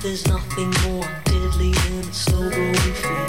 [0.00, 3.26] There's nothing more deadly than a slow growing fear.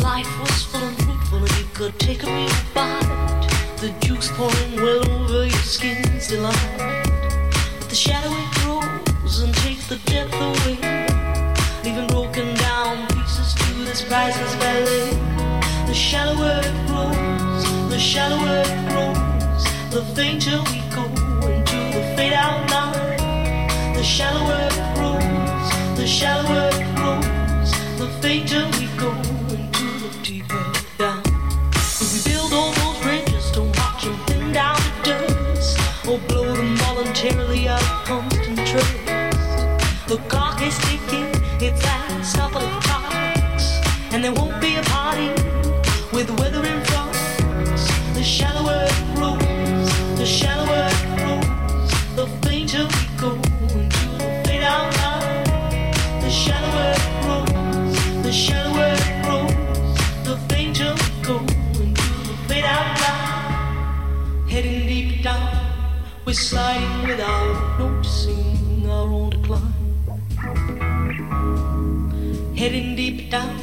[0.00, 3.48] Life was full and fruitful, and you could take a real bite.
[3.78, 7.02] The juice pouring well over your skin's delight.
[7.80, 10.93] But the shadow it grows and takes the depth away.
[14.14, 14.54] price is.
[15.88, 21.04] The shallower it grows, the shallower it grows, the fainter we go
[21.54, 23.94] into the fade out line.
[23.94, 29.43] The shallower it grows, the shallower it grows, the fainter we go.
[66.34, 69.72] We're sliding without noticing our own decline.
[72.56, 73.56] Heading deep down,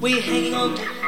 [0.00, 1.01] we're hanging on to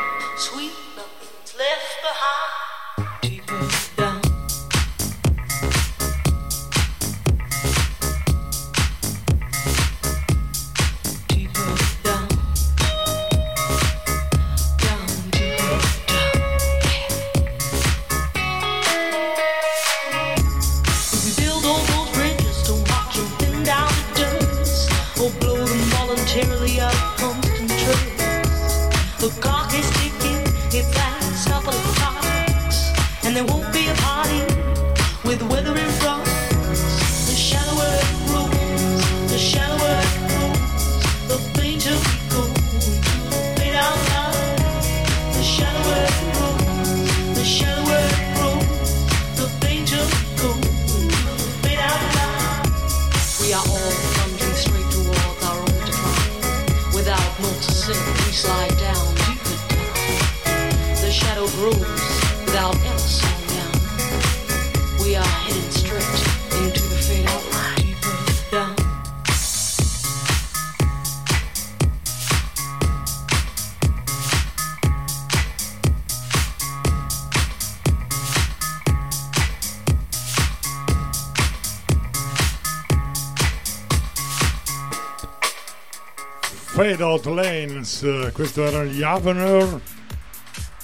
[86.74, 89.80] Fade Out Lanes, questo era gli Avener.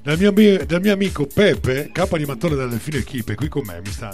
[0.03, 0.33] dal mio,
[0.67, 4.13] dal mio amico Pepe, capo animatore della Delfino Equipe, qui con me, mi sta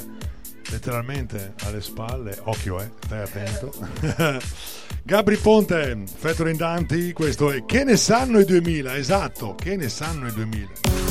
[0.71, 3.73] letteralmente alle spalle, occhio eh, stai attento.
[5.03, 8.95] Gabri Ponte, featuring Danti, questo è Che ne sanno i 2000?
[8.95, 11.04] Esatto, che ne sanno i 2000?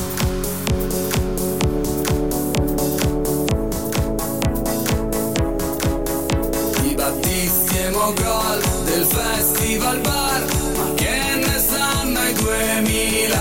[8.11, 10.43] Gol del festival bar
[10.77, 13.39] Ma che ne sanno i 2000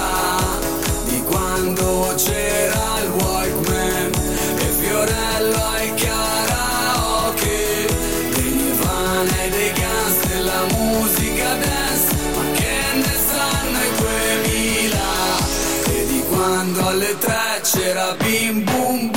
[1.09, 4.11] Di quando c'era il Walkman
[4.59, 7.87] E Fiorello ai karaoke
[8.35, 14.99] Dei Nirvana e dei Guns della musica dance Ma che ne sanno i 2000
[15.87, 19.12] E di quando alle tre c'era bim bum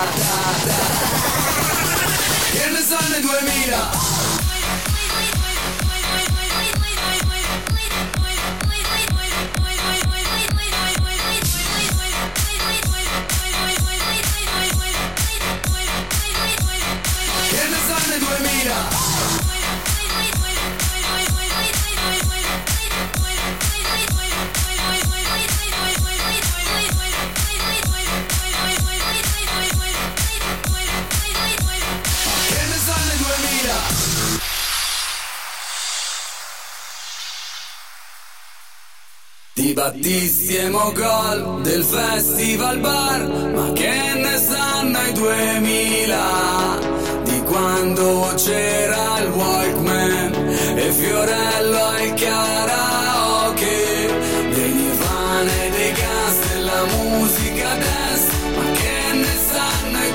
[0.00, 0.04] In
[2.72, 4.17] the Sunday 2000
[39.68, 46.78] Di battissimo gol del festival bar Ma che ne sanno i 2000
[47.24, 50.32] Di quando c'era il Walkman
[50.74, 54.08] E Fiorello ai karaoke?
[54.54, 60.12] Dei Nirvana e dei Guns della musica dance Ma che ne sanno i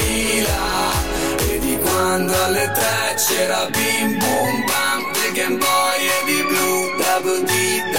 [0.00, 6.42] 2000 E di quando alle tre c'era bim bum bam Dei Game Boy e di
[6.48, 7.93] blu Double D,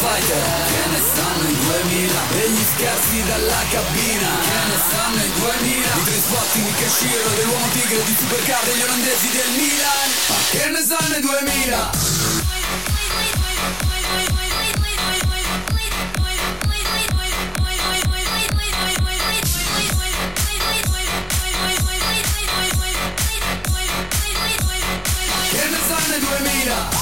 [0.00, 0.42] Fighter.
[0.72, 4.30] Che ne sanno i 2000 Degli scherzi dalla cabina.
[4.48, 9.28] Che ne sanno i 2000 Di Trainspotting, di Kashiro, dell'uomo tigre Di Supercar, degli olandesi
[9.28, 10.08] del Milan.
[10.28, 11.90] Ma che ne sanno i 2000
[25.50, 26.99] Che ne sanno i 2000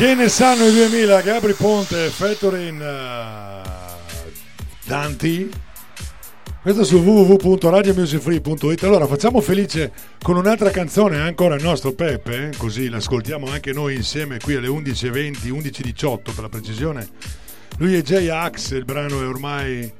[0.00, 1.20] Che ne sanno i 2000?
[1.20, 3.60] Gabri Ponte, featuring eh,
[4.86, 5.50] Danti.
[6.62, 8.82] Questo su www.radiomusicfree.it.
[8.84, 13.96] Allora facciamo felice con un'altra canzone ancora il nostro Peppe, eh, così l'ascoltiamo anche noi
[13.96, 17.06] insieme qui alle 11.20, 11.18 per la precisione.
[17.76, 18.26] Lui è J.
[18.30, 19.92] Axe, il brano è ormai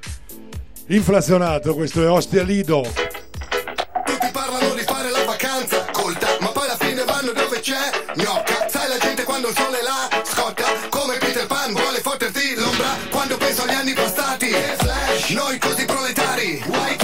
[0.87, 2.81] inflazionato, questo è Ostia Lido.
[2.81, 8.50] Tutti parlano di fare la vacanza colta, ma poi alla fine vanno dove c'è gnocca.
[9.41, 12.95] Quando il sole la scotta, come Peter Pan vuole fotterti l'ombra.
[13.09, 17.00] Quando penso agli anni passati, flash, noi così proletari, white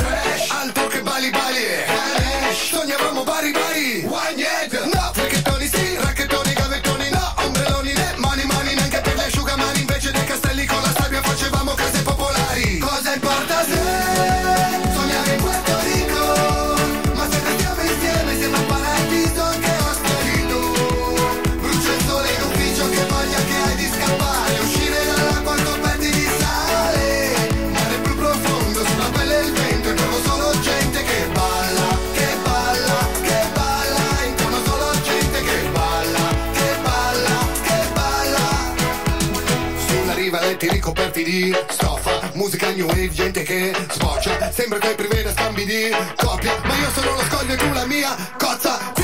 [41.17, 44.53] scarti di stoffa Musica new wave, gente che sboccia.
[44.53, 48.15] Sembra che preveda scambi di coppia Ma io sono lo scoglio e tu la mia
[48.37, 48.96] cozza.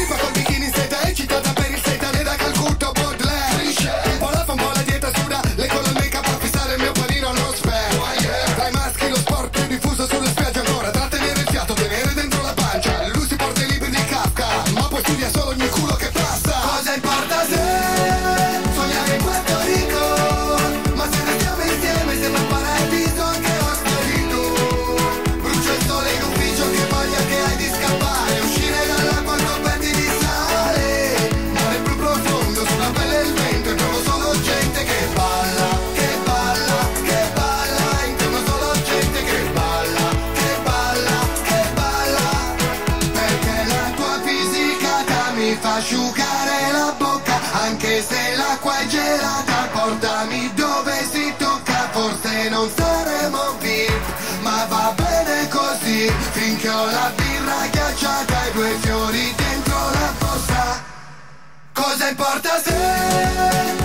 [62.22, 63.81] importa se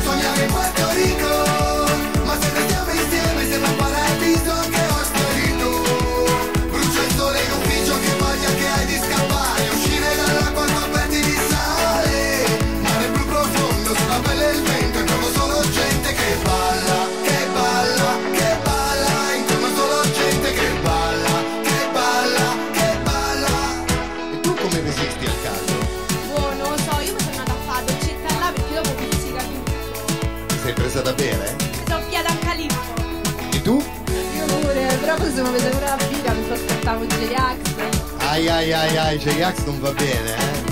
[38.47, 40.65] ai ai ai ai, J-Ax non va bene, eh.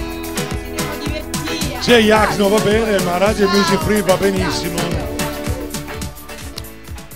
[1.81, 4.79] J-Ax non va bene, ma Radio Music Free va benissimo.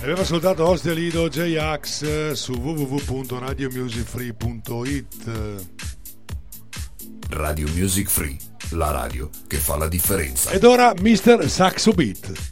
[0.00, 5.30] Abbiamo ascoltato Ostia Lido J-Ax su www.radiomusicfree.it
[7.30, 8.36] Radio Music Free,
[8.70, 10.50] la radio che fa la differenza.
[10.50, 11.48] Ed ora Mr.
[11.48, 12.49] Saxo Beat.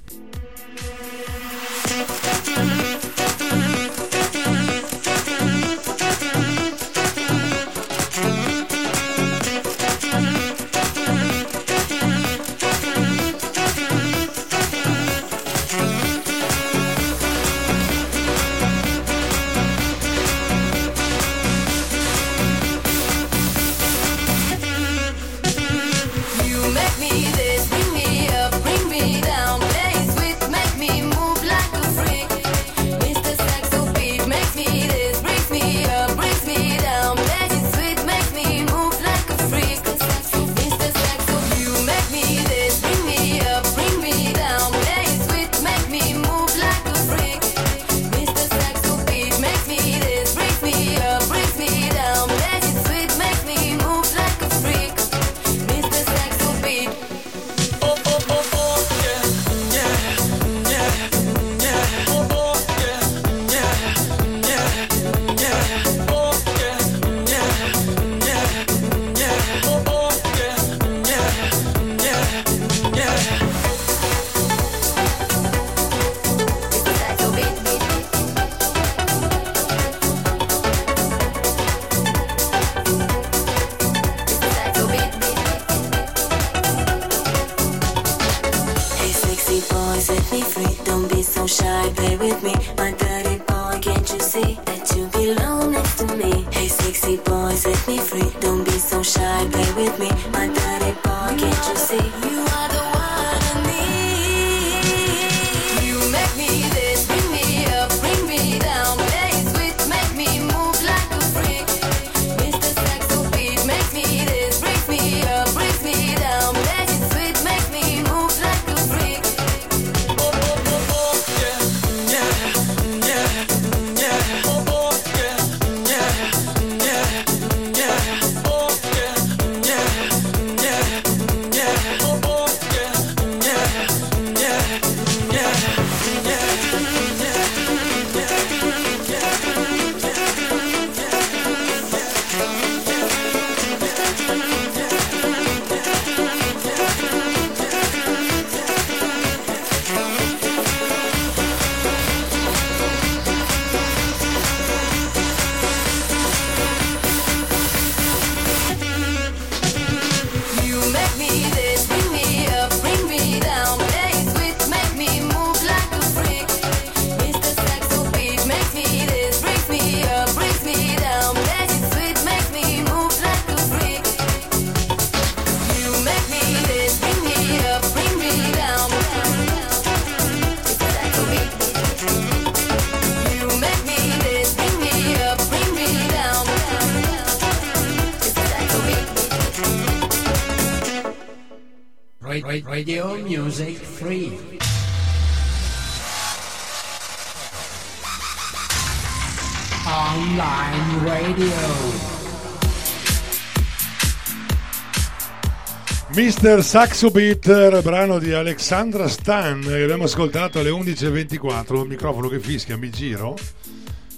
[206.41, 211.81] Master Saxo Beat, brano di Alexandra Stan che abbiamo ascoltato alle 11.24.
[211.81, 213.37] il microfono che fischia, mi giro,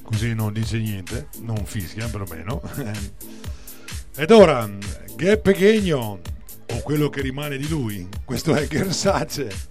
[0.03, 2.61] così non dice niente, non fischia perlomeno.
[4.15, 4.69] Ed ora,
[5.17, 6.21] Ghe Pechegno,
[6.67, 9.70] o quello che rimane di lui, questo è Gersace.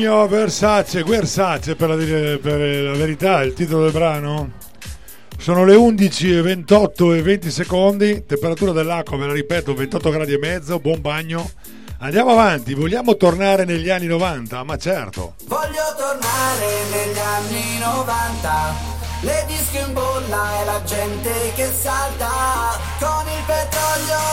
[0.00, 1.94] Ennio Versace, Versace per la,
[2.38, 4.52] per la verità, il titolo del brano.
[5.36, 10.80] Sono le 11.28 e 20 secondi, temperatura dell'acqua, ve la ripeto, 28 gradi e mezzo,
[10.80, 11.50] buon bagno.
[11.98, 15.34] Andiamo avanti, vogliamo tornare negli anni 90, ma certo.
[15.44, 18.74] Voglio tornare negli anni 90,
[19.20, 24.29] le disco in bolla e la gente che salta con il petrolio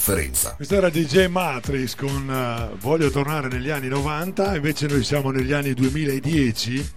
[0.00, 0.54] differenza.
[0.54, 5.52] Questo era DJ Matrix con uh, Voglio tornare negli anni 90, invece noi siamo negli
[5.52, 6.90] anni 2010.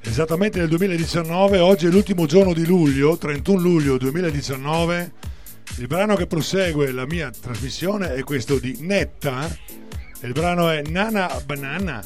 [0.00, 5.12] Esattamente nel 2019, oggi è l'ultimo giorno di luglio, 31 luglio 2019.
[5.78, 9.48] Il brano che prosegue la mia trasmissione è questo di Netta.
[10.22, 12.02] Il brano è Nana Banana.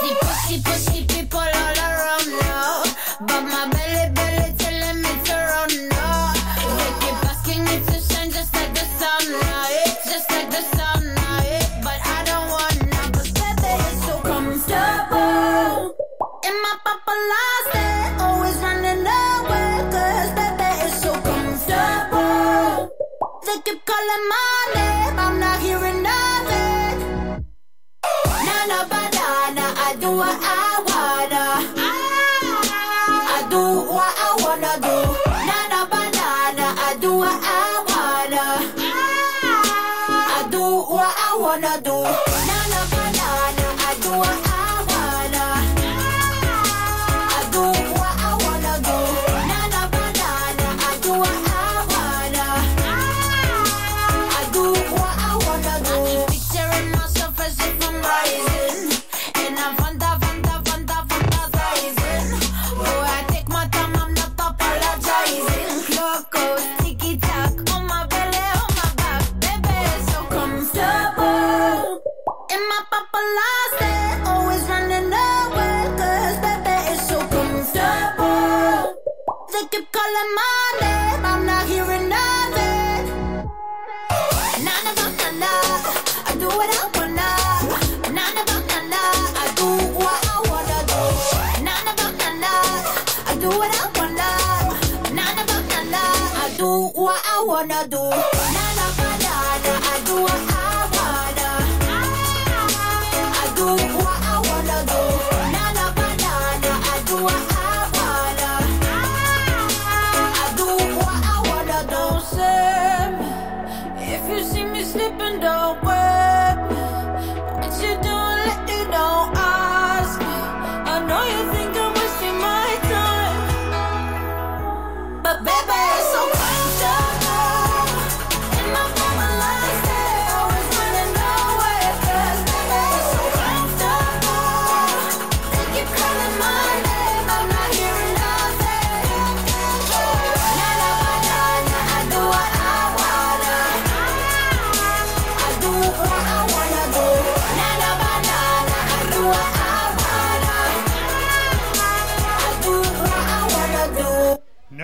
[0.00, 2.24] Pussy, pussy people all around.
[3.20, 5.68] But my belly, belly telling me to run.
[5.68, 7.96] They keep asking me to
[8.32, 8.80] just like the.
[10.08, 10.62] Just like the.
[11.84, 12.80] But I don't want
[13.36, 15.94] baby, it's so comfortable.
[16.62, 16.74] My
[18.24, 22.88] always running baby, it's so comfortable.
[23.44, 24.59] They keep calling my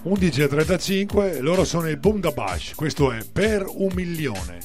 [0.04, 4.58] 11.35, loro sono i Bundabash, questo è per un milione.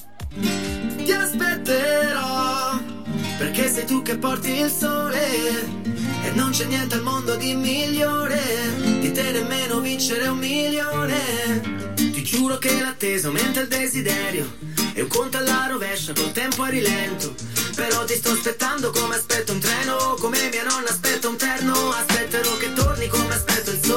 [1.04, 2.80] Ti aspetterò
[3.36, 5.20] perché sei tu che porti il sole
[6.24, 8.40] e non c'è niente al mondo di migliore
[9.00, 11.92] di te nemmeno vincere un milione.
[11.94, 16.68] Ti giuro che l'attesa aumenta il desiderio e un conto alla rovescia col tempo a
[16.68, 17.34] rilento.
[17.74, 21.90] Però ti sto aspettando come aspetto un treno, come mia nonna aspetta un terno.
[21.90, 23.93] Aspetterò che torni come aspetto il sole,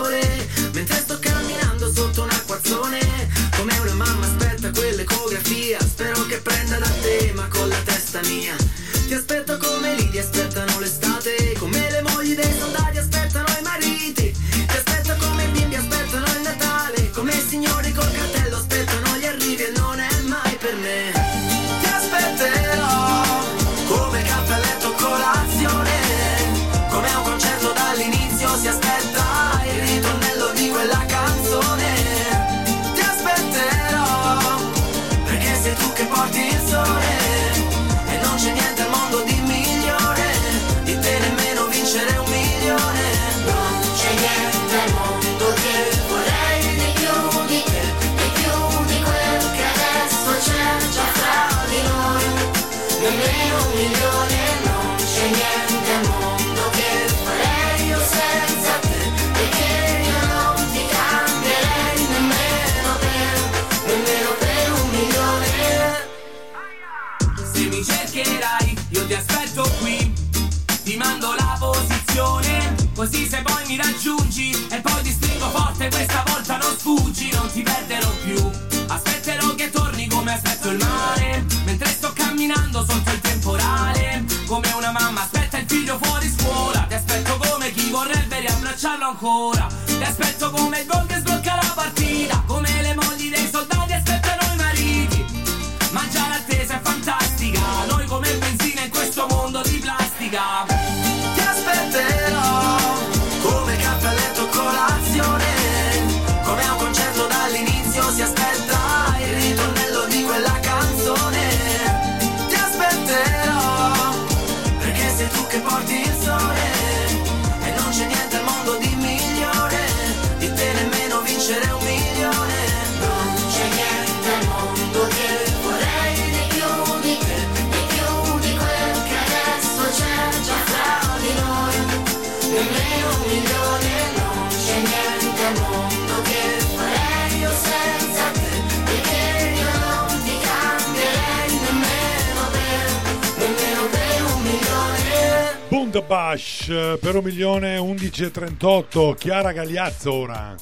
[145.98, 150.56] Bundabash eh, per un milione 11.38, Chiara Gagliazzo ora.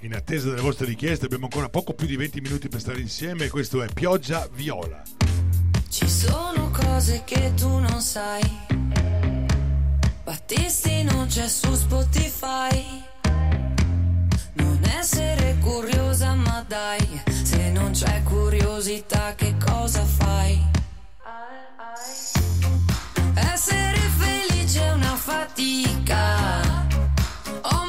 [0.00, 3.48] In attesa delle vostre richieste abbiamo ancora poco più di 20 minuti per stare insieme.
[3.48, 5.00] Questo è Pioggia Viola.
[5.88, 8.42] Ci sono cose che tu non sai.
[10.24, 13.02] Battisti non c'è su Spotify.
[14.54, 20.70] Non essere curiosa, ma dai, se non c'è curiosità, che cosa fai?
[23.34, 24.01] Essere
[25.52, 26.60] fatica.
[27.62, 27.86] Ho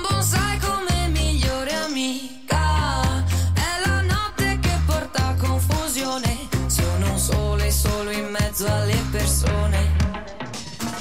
[0.60, 3.23] come migliore amica.
[3.53, 6.49] È la notte che porta confusione.
[6.68, 9.91] Sono un sole solo in mezzo alle persone.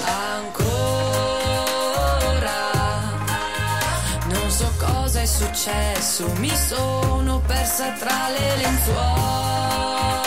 [0.05, 0.60] Ancora
[4.28, 6.30] non so cosa è successo.
[6.39, 10.21] Mi sono persa tra le lenzuola.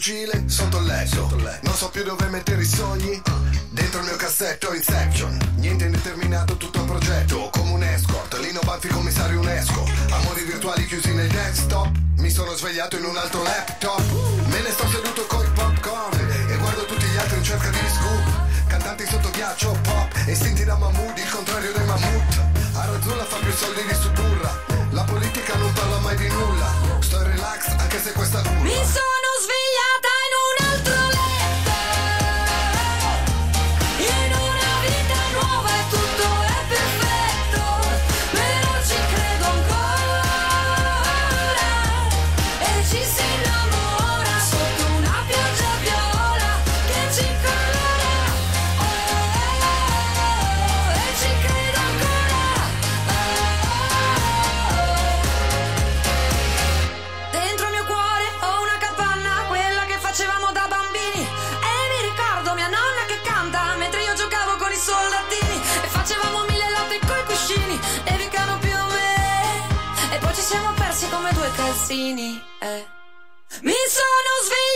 [0.00, 1.28] Fucile sotto il letto.
[1.60, 3.20] Non so più dove mettere i sogni.
[3.68, 5.36] Dentro il mio cassetto Inception.
[5.56, 7.50] Niente indeterminato, tutto un progetto.
[7.52, 9.84] Come un escort, Lino Banfi commissario UNESCO.
[10.08, 11.90] Amori virtuali chiusi nel desktop.
[12.16, 14.00] Mi sono svegliato in un altro laptop.
[14.46, 16.18] Me ne sto seduto col popcorn.
[16.48, 18.68] E guardo tutti gli altri in cerca di scoop.
[18.68, 20.14] Cantanti sotto ghiaccio, pop.
[20.26, 22.40] Istinti da mammut, il contrario dei mammut.
[22.72, 24.64] A Razzulla fa più soldi di Suburra.
[24.92, 26.90] La politica non parla mai di nulla.
[28.00, 28.62] forte questa curva.
[28.62, 29.19] Mi svegliata
[71.56, 72.40] calzini.
[72.60, 72.86] eh.
[73.62, 74.69] Mi sono svegliata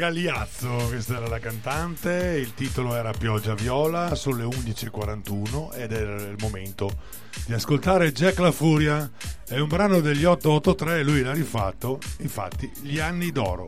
[0.00, 6.00] Galiazzo, questa era la cantante, il titolo era Pioggia Viola, sono le 11.41 ed è
[6.00, 6.90] il momento
[7.44, 9.10] di ascoltare Jack La Furia,
[9.46, 13.66] è un brano degli 883 e lui l'ha rifatto, infatti, Gli anni d'oro.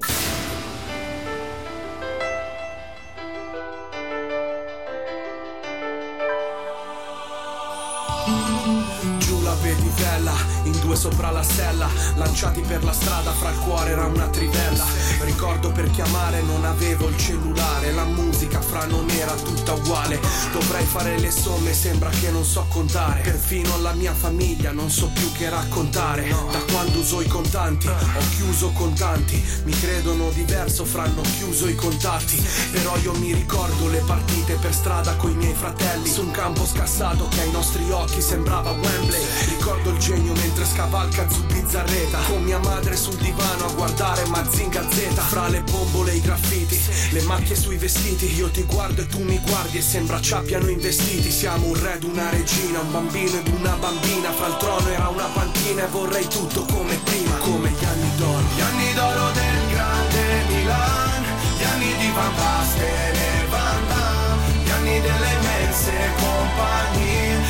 [10.93, 14.85] Due sopra la sella Lanciati per la strada, fra il cuore era una trivella.
[15.21, 20.21] Ricordo per chiamare non avevo il cellulare La musica fra non era tutta uguale.
[20.53, 23.21] Dovrei fare le somme, sembra che non so contare.
[23.21, 26.29] Perfino alla mia famiglia non so più che raccontare.
[26.29, 29.43] Da quando uso i contanti, ho chiuso contanti.
[29.65, 32.45] Mi credono diverso, fra hanno chiuso i contatti.
[32.71, 36.09] Però io mi ricordo le partite per strada coi miei fratelli.
[36.09, 39.25] Su un campo scassato che ai nostri occhi sembrava Wembley.
[39.49, 44.83] Ricordo il genio mentre scavalca su Bizzarreta Con mia madre sul divano a guardare Mazinga
[44.91, 46.81] Z Fra le bombole e i graffiti,
[47.11, 50.69] le macchie sui vestiti Io ti guardo e tu mi guardi e sembra ci abbiano
[50.69, 51.31] investiti.
[51.31, 54.33] Siamo un re ed una regina, un bambino ed una bambina.
[54.33, 57.37] Fra il trono era una panchina e vorrei tutto come prima.
[57.37, 58.45] Come gli anni d'oro.
[58.55, 61.23] Gli anni d'oro del grande Milan,
[61.59, 67.42] gli anni di Van Basten e Van Damme, gli anni delle immense compagnie,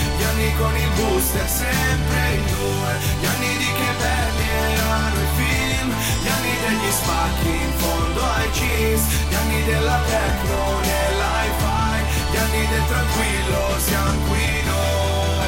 [0.43, 5.94] anni con il booster sempre in due, gli anni di che belli erano i film,
[6.23, 12.66] gli anni degli spacchi in fondo ai jeans, gli anni della techno nell'hi-fi, gli anni
[12.66, 15.44] del tranquillo, siamo qui noi,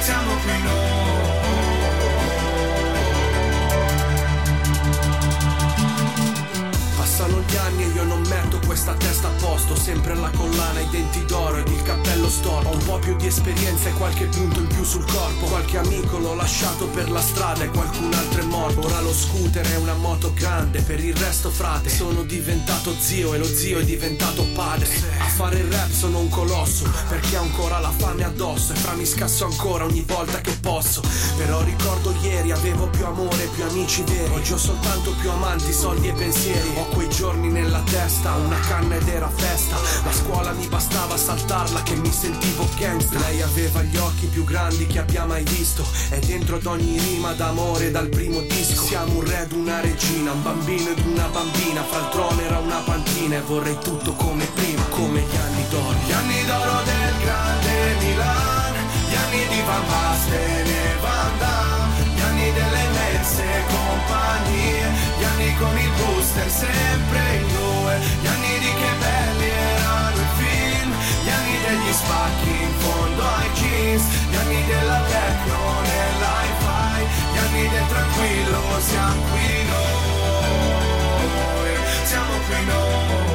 [0.00, 0.58] siamo qui
[6.96, 8.29] Passano gli anni e io non metto
[8.80, 12.68] questa testa a posto Sempre la collana, i denti d'oro ed il cappello storto.
[12.68, 15.46] Ho un po' più di esperienza e qualche punto in più sul corpo.
[15.46, 18.86] Qualche amico l'ho lasciato per la strada e qualcun altro è morto.
[18.86, 23.38] Ora lo scooter è una moto grande, per il resto frate Sono diventato zio e
[23.38, 24.88] lo zio è diventato padre.
[25.18, 28.72] A fare il rap sono un colosso Perché ho ancora la fame addosso.
[28.72, 31.02] E fra mi scasso ancora ogni volta che posso.
[31.36, 34.32] Però ricordo ieri avevo più amore, più amici veri.
[34.32, 36.70] Oggi ho soltanto più amanti, soldi e pensieri.
[36.76, 39.76] Ho quei giorni nella testa, una canna ed era festa.
[40.04, 43.18] La scuola mi bastava saltarla che mi sentivo gangsta.
[43.18, 45.84] Lei aveva gli occhi più grandi che abbia mai visto.
[46.10, 48.82] E dentro ad ogni rima d'amore dal primo disco.
[48.82, 51.82] Siamo un re ed una regina, un bambino ed una bambina.
[51.82, 55.96] Fra il trono era una panchina e vorrei tutto come prima Come gli anni d'oro.
[56.06, 58.74] Gli anni d'oro del grande Milan,
[59.08, 65.78] gli anni di Van Basten e Van Damme, gli anni delle immense compagnie, anni con
[65.78, 70.92] il booster sempre in due, gli anni di che belli erano i film,
[71.24, 77.68] gli anni degli spacchi in fondo ai jeans, gli anni della techno nell'hi-fi, gli anni
[77.68, 80.46] del tranquillo, siamo qui noi,
[82.04, 83.29] siamo qui noi.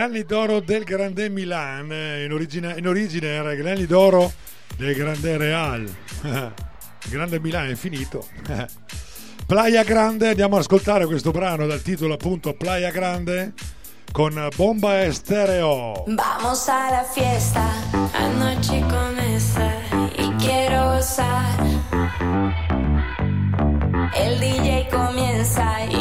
[0.00, 4.32] Granelli d'oro del Grande Milan, eh, in origine, in origine era Granelli d'oro
[4.78, 5.94] del Grande Real.
[7.10, 8.26] Grande Milan è finito.
[9.46, 13.52] Playa Grande, andiamo ad ascoltare questo brano dal titolo appunto Playa Grande
[14.10, 16.04] con Bomba e Stereo.
[16.06, 17.62] Vamos a la fiesta,
[18.12, 19.70] anoche con esta,
[20.16, 21.58] y quiero gozar.
[24.14, 25.99] El DJ comienza y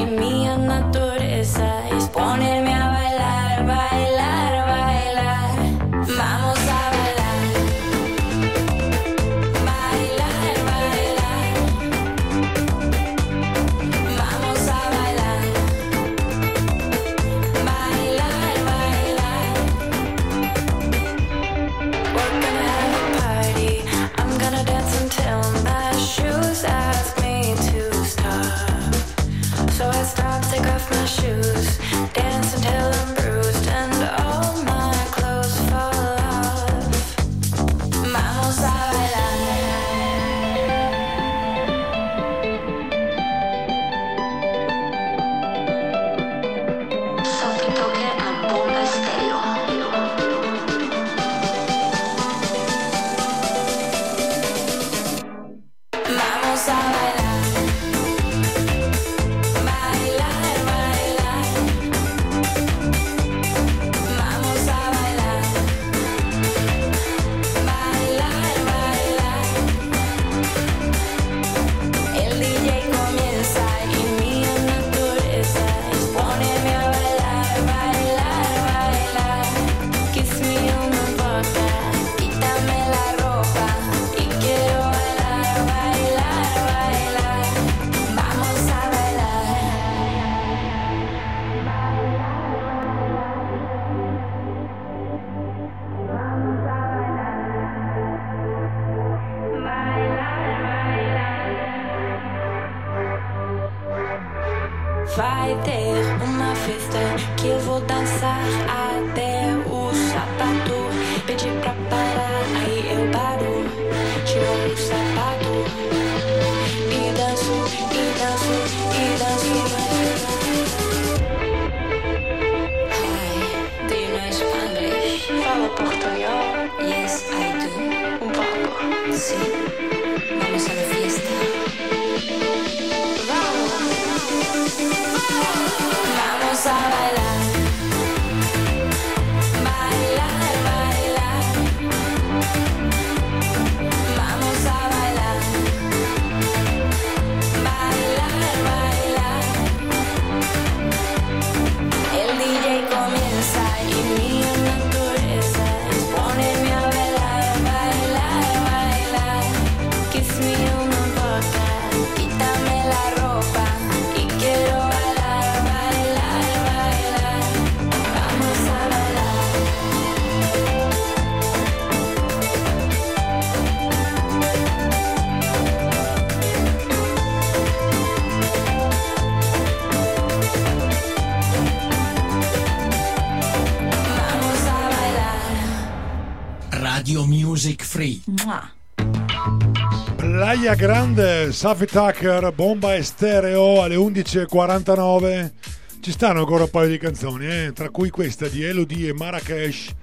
[190.50, 195.52] Gaia Grande, Safi Tucker, Bomba e Stereo alle 11.49.
[196.00, 197.72] Ci stanno ancora un paio di canzoni, eh?
[197.72, 199.94] tra cui questa di Elodie e Marrakesh,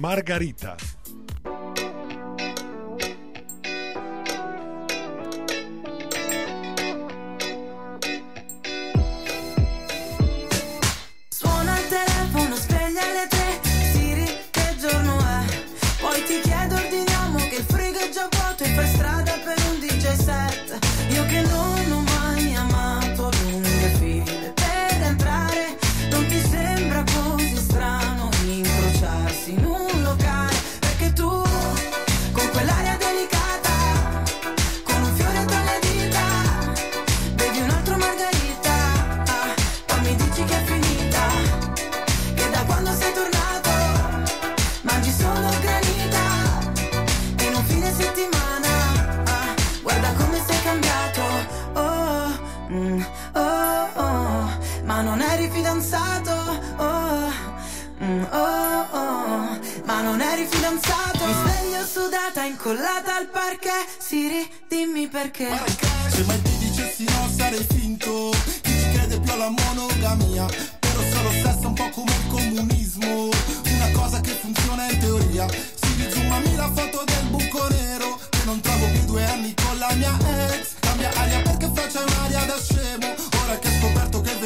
[0.00, 0.74] Margarita.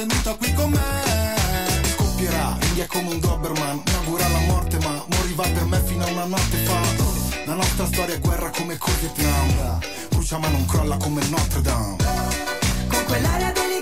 [0.06, 1.34] Venuta qui con me.
[1.94, 6.08] Scoppierà, India come un Doberman Mi augura la morte ma moriva per me fino a
[6.08, 6.80] una notte fa.
[7.44, 9.78] La nostra storia è guerra come col Vietnam.
[10.10, 11.96] Brucia ma non crolla come Notre Dame.
[12.88, 13.75] Con quell'aria delicata,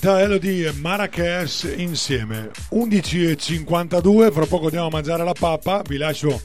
[0.00, 2.50] Margherita, Elodie e Marrakesh insieme.
[2.70, 5.82] 11.52 fra poco andiamo a mangiare la pappa.
[5.86, 6.40] Vi lascio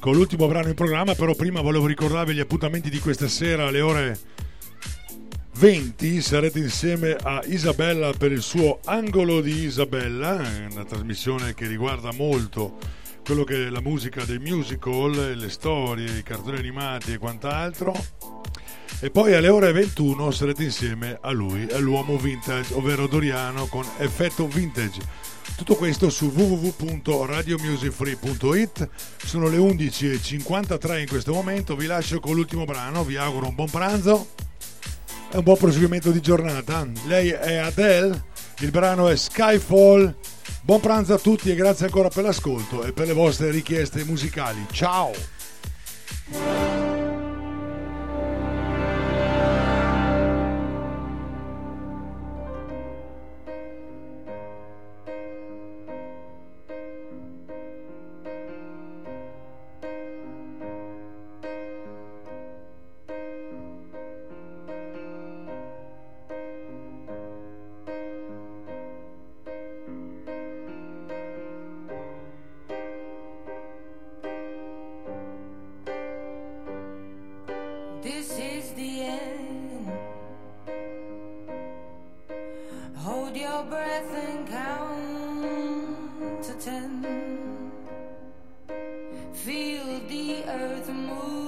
[0.00, 3.80] con l'ultimo brano in programma però prima volevo ricordarvi gli appuntamenti di questa sera alle
[3.80, 4.18] ore
[5.58, 12.12] 20 sarete insieme a Isabella per il suo Angolo di Isabella una trasmissione che riguarda
[12.12, 12.78] molto
[13.24, 17.92] quello che è la musica dei musical le storie, i cartoni animati e quant'altro
[18.98, 24.48] e poi alle ore 21 sarete insieme a lui, all'uomo vintage, ovvero Doriano con effetto
[24.48, 25.28] vintage.
[25.56, 28.88] Tutto questo su www.radiomusicfree.it.
[29.24, 31.76] Sono le 11.53 in questo momento.
[31.76, 33.04] Vi lascio con l'ultimo brano.
[33.04, 34.28] Vi auguro un buon pranzo
[35.30, 36.86] e un buon proseguimento di giornata.
[37.06, 38.24] Lei è Adele,
[38.60, 40.14] il brano è Skyfall.
[40.62, 44.66] Buon pranzo a tutti e grazie ancora per l'ascolto e per le vostre richieste musicali.
[44.70, 45.12] Ciao!
[90.60, 91.39] The move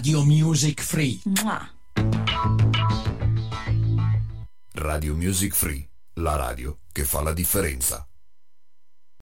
[0.00, 1.20] Radio Music Free.
[4.72, 8.09] Radio Music Free, la radio che fa la differenza.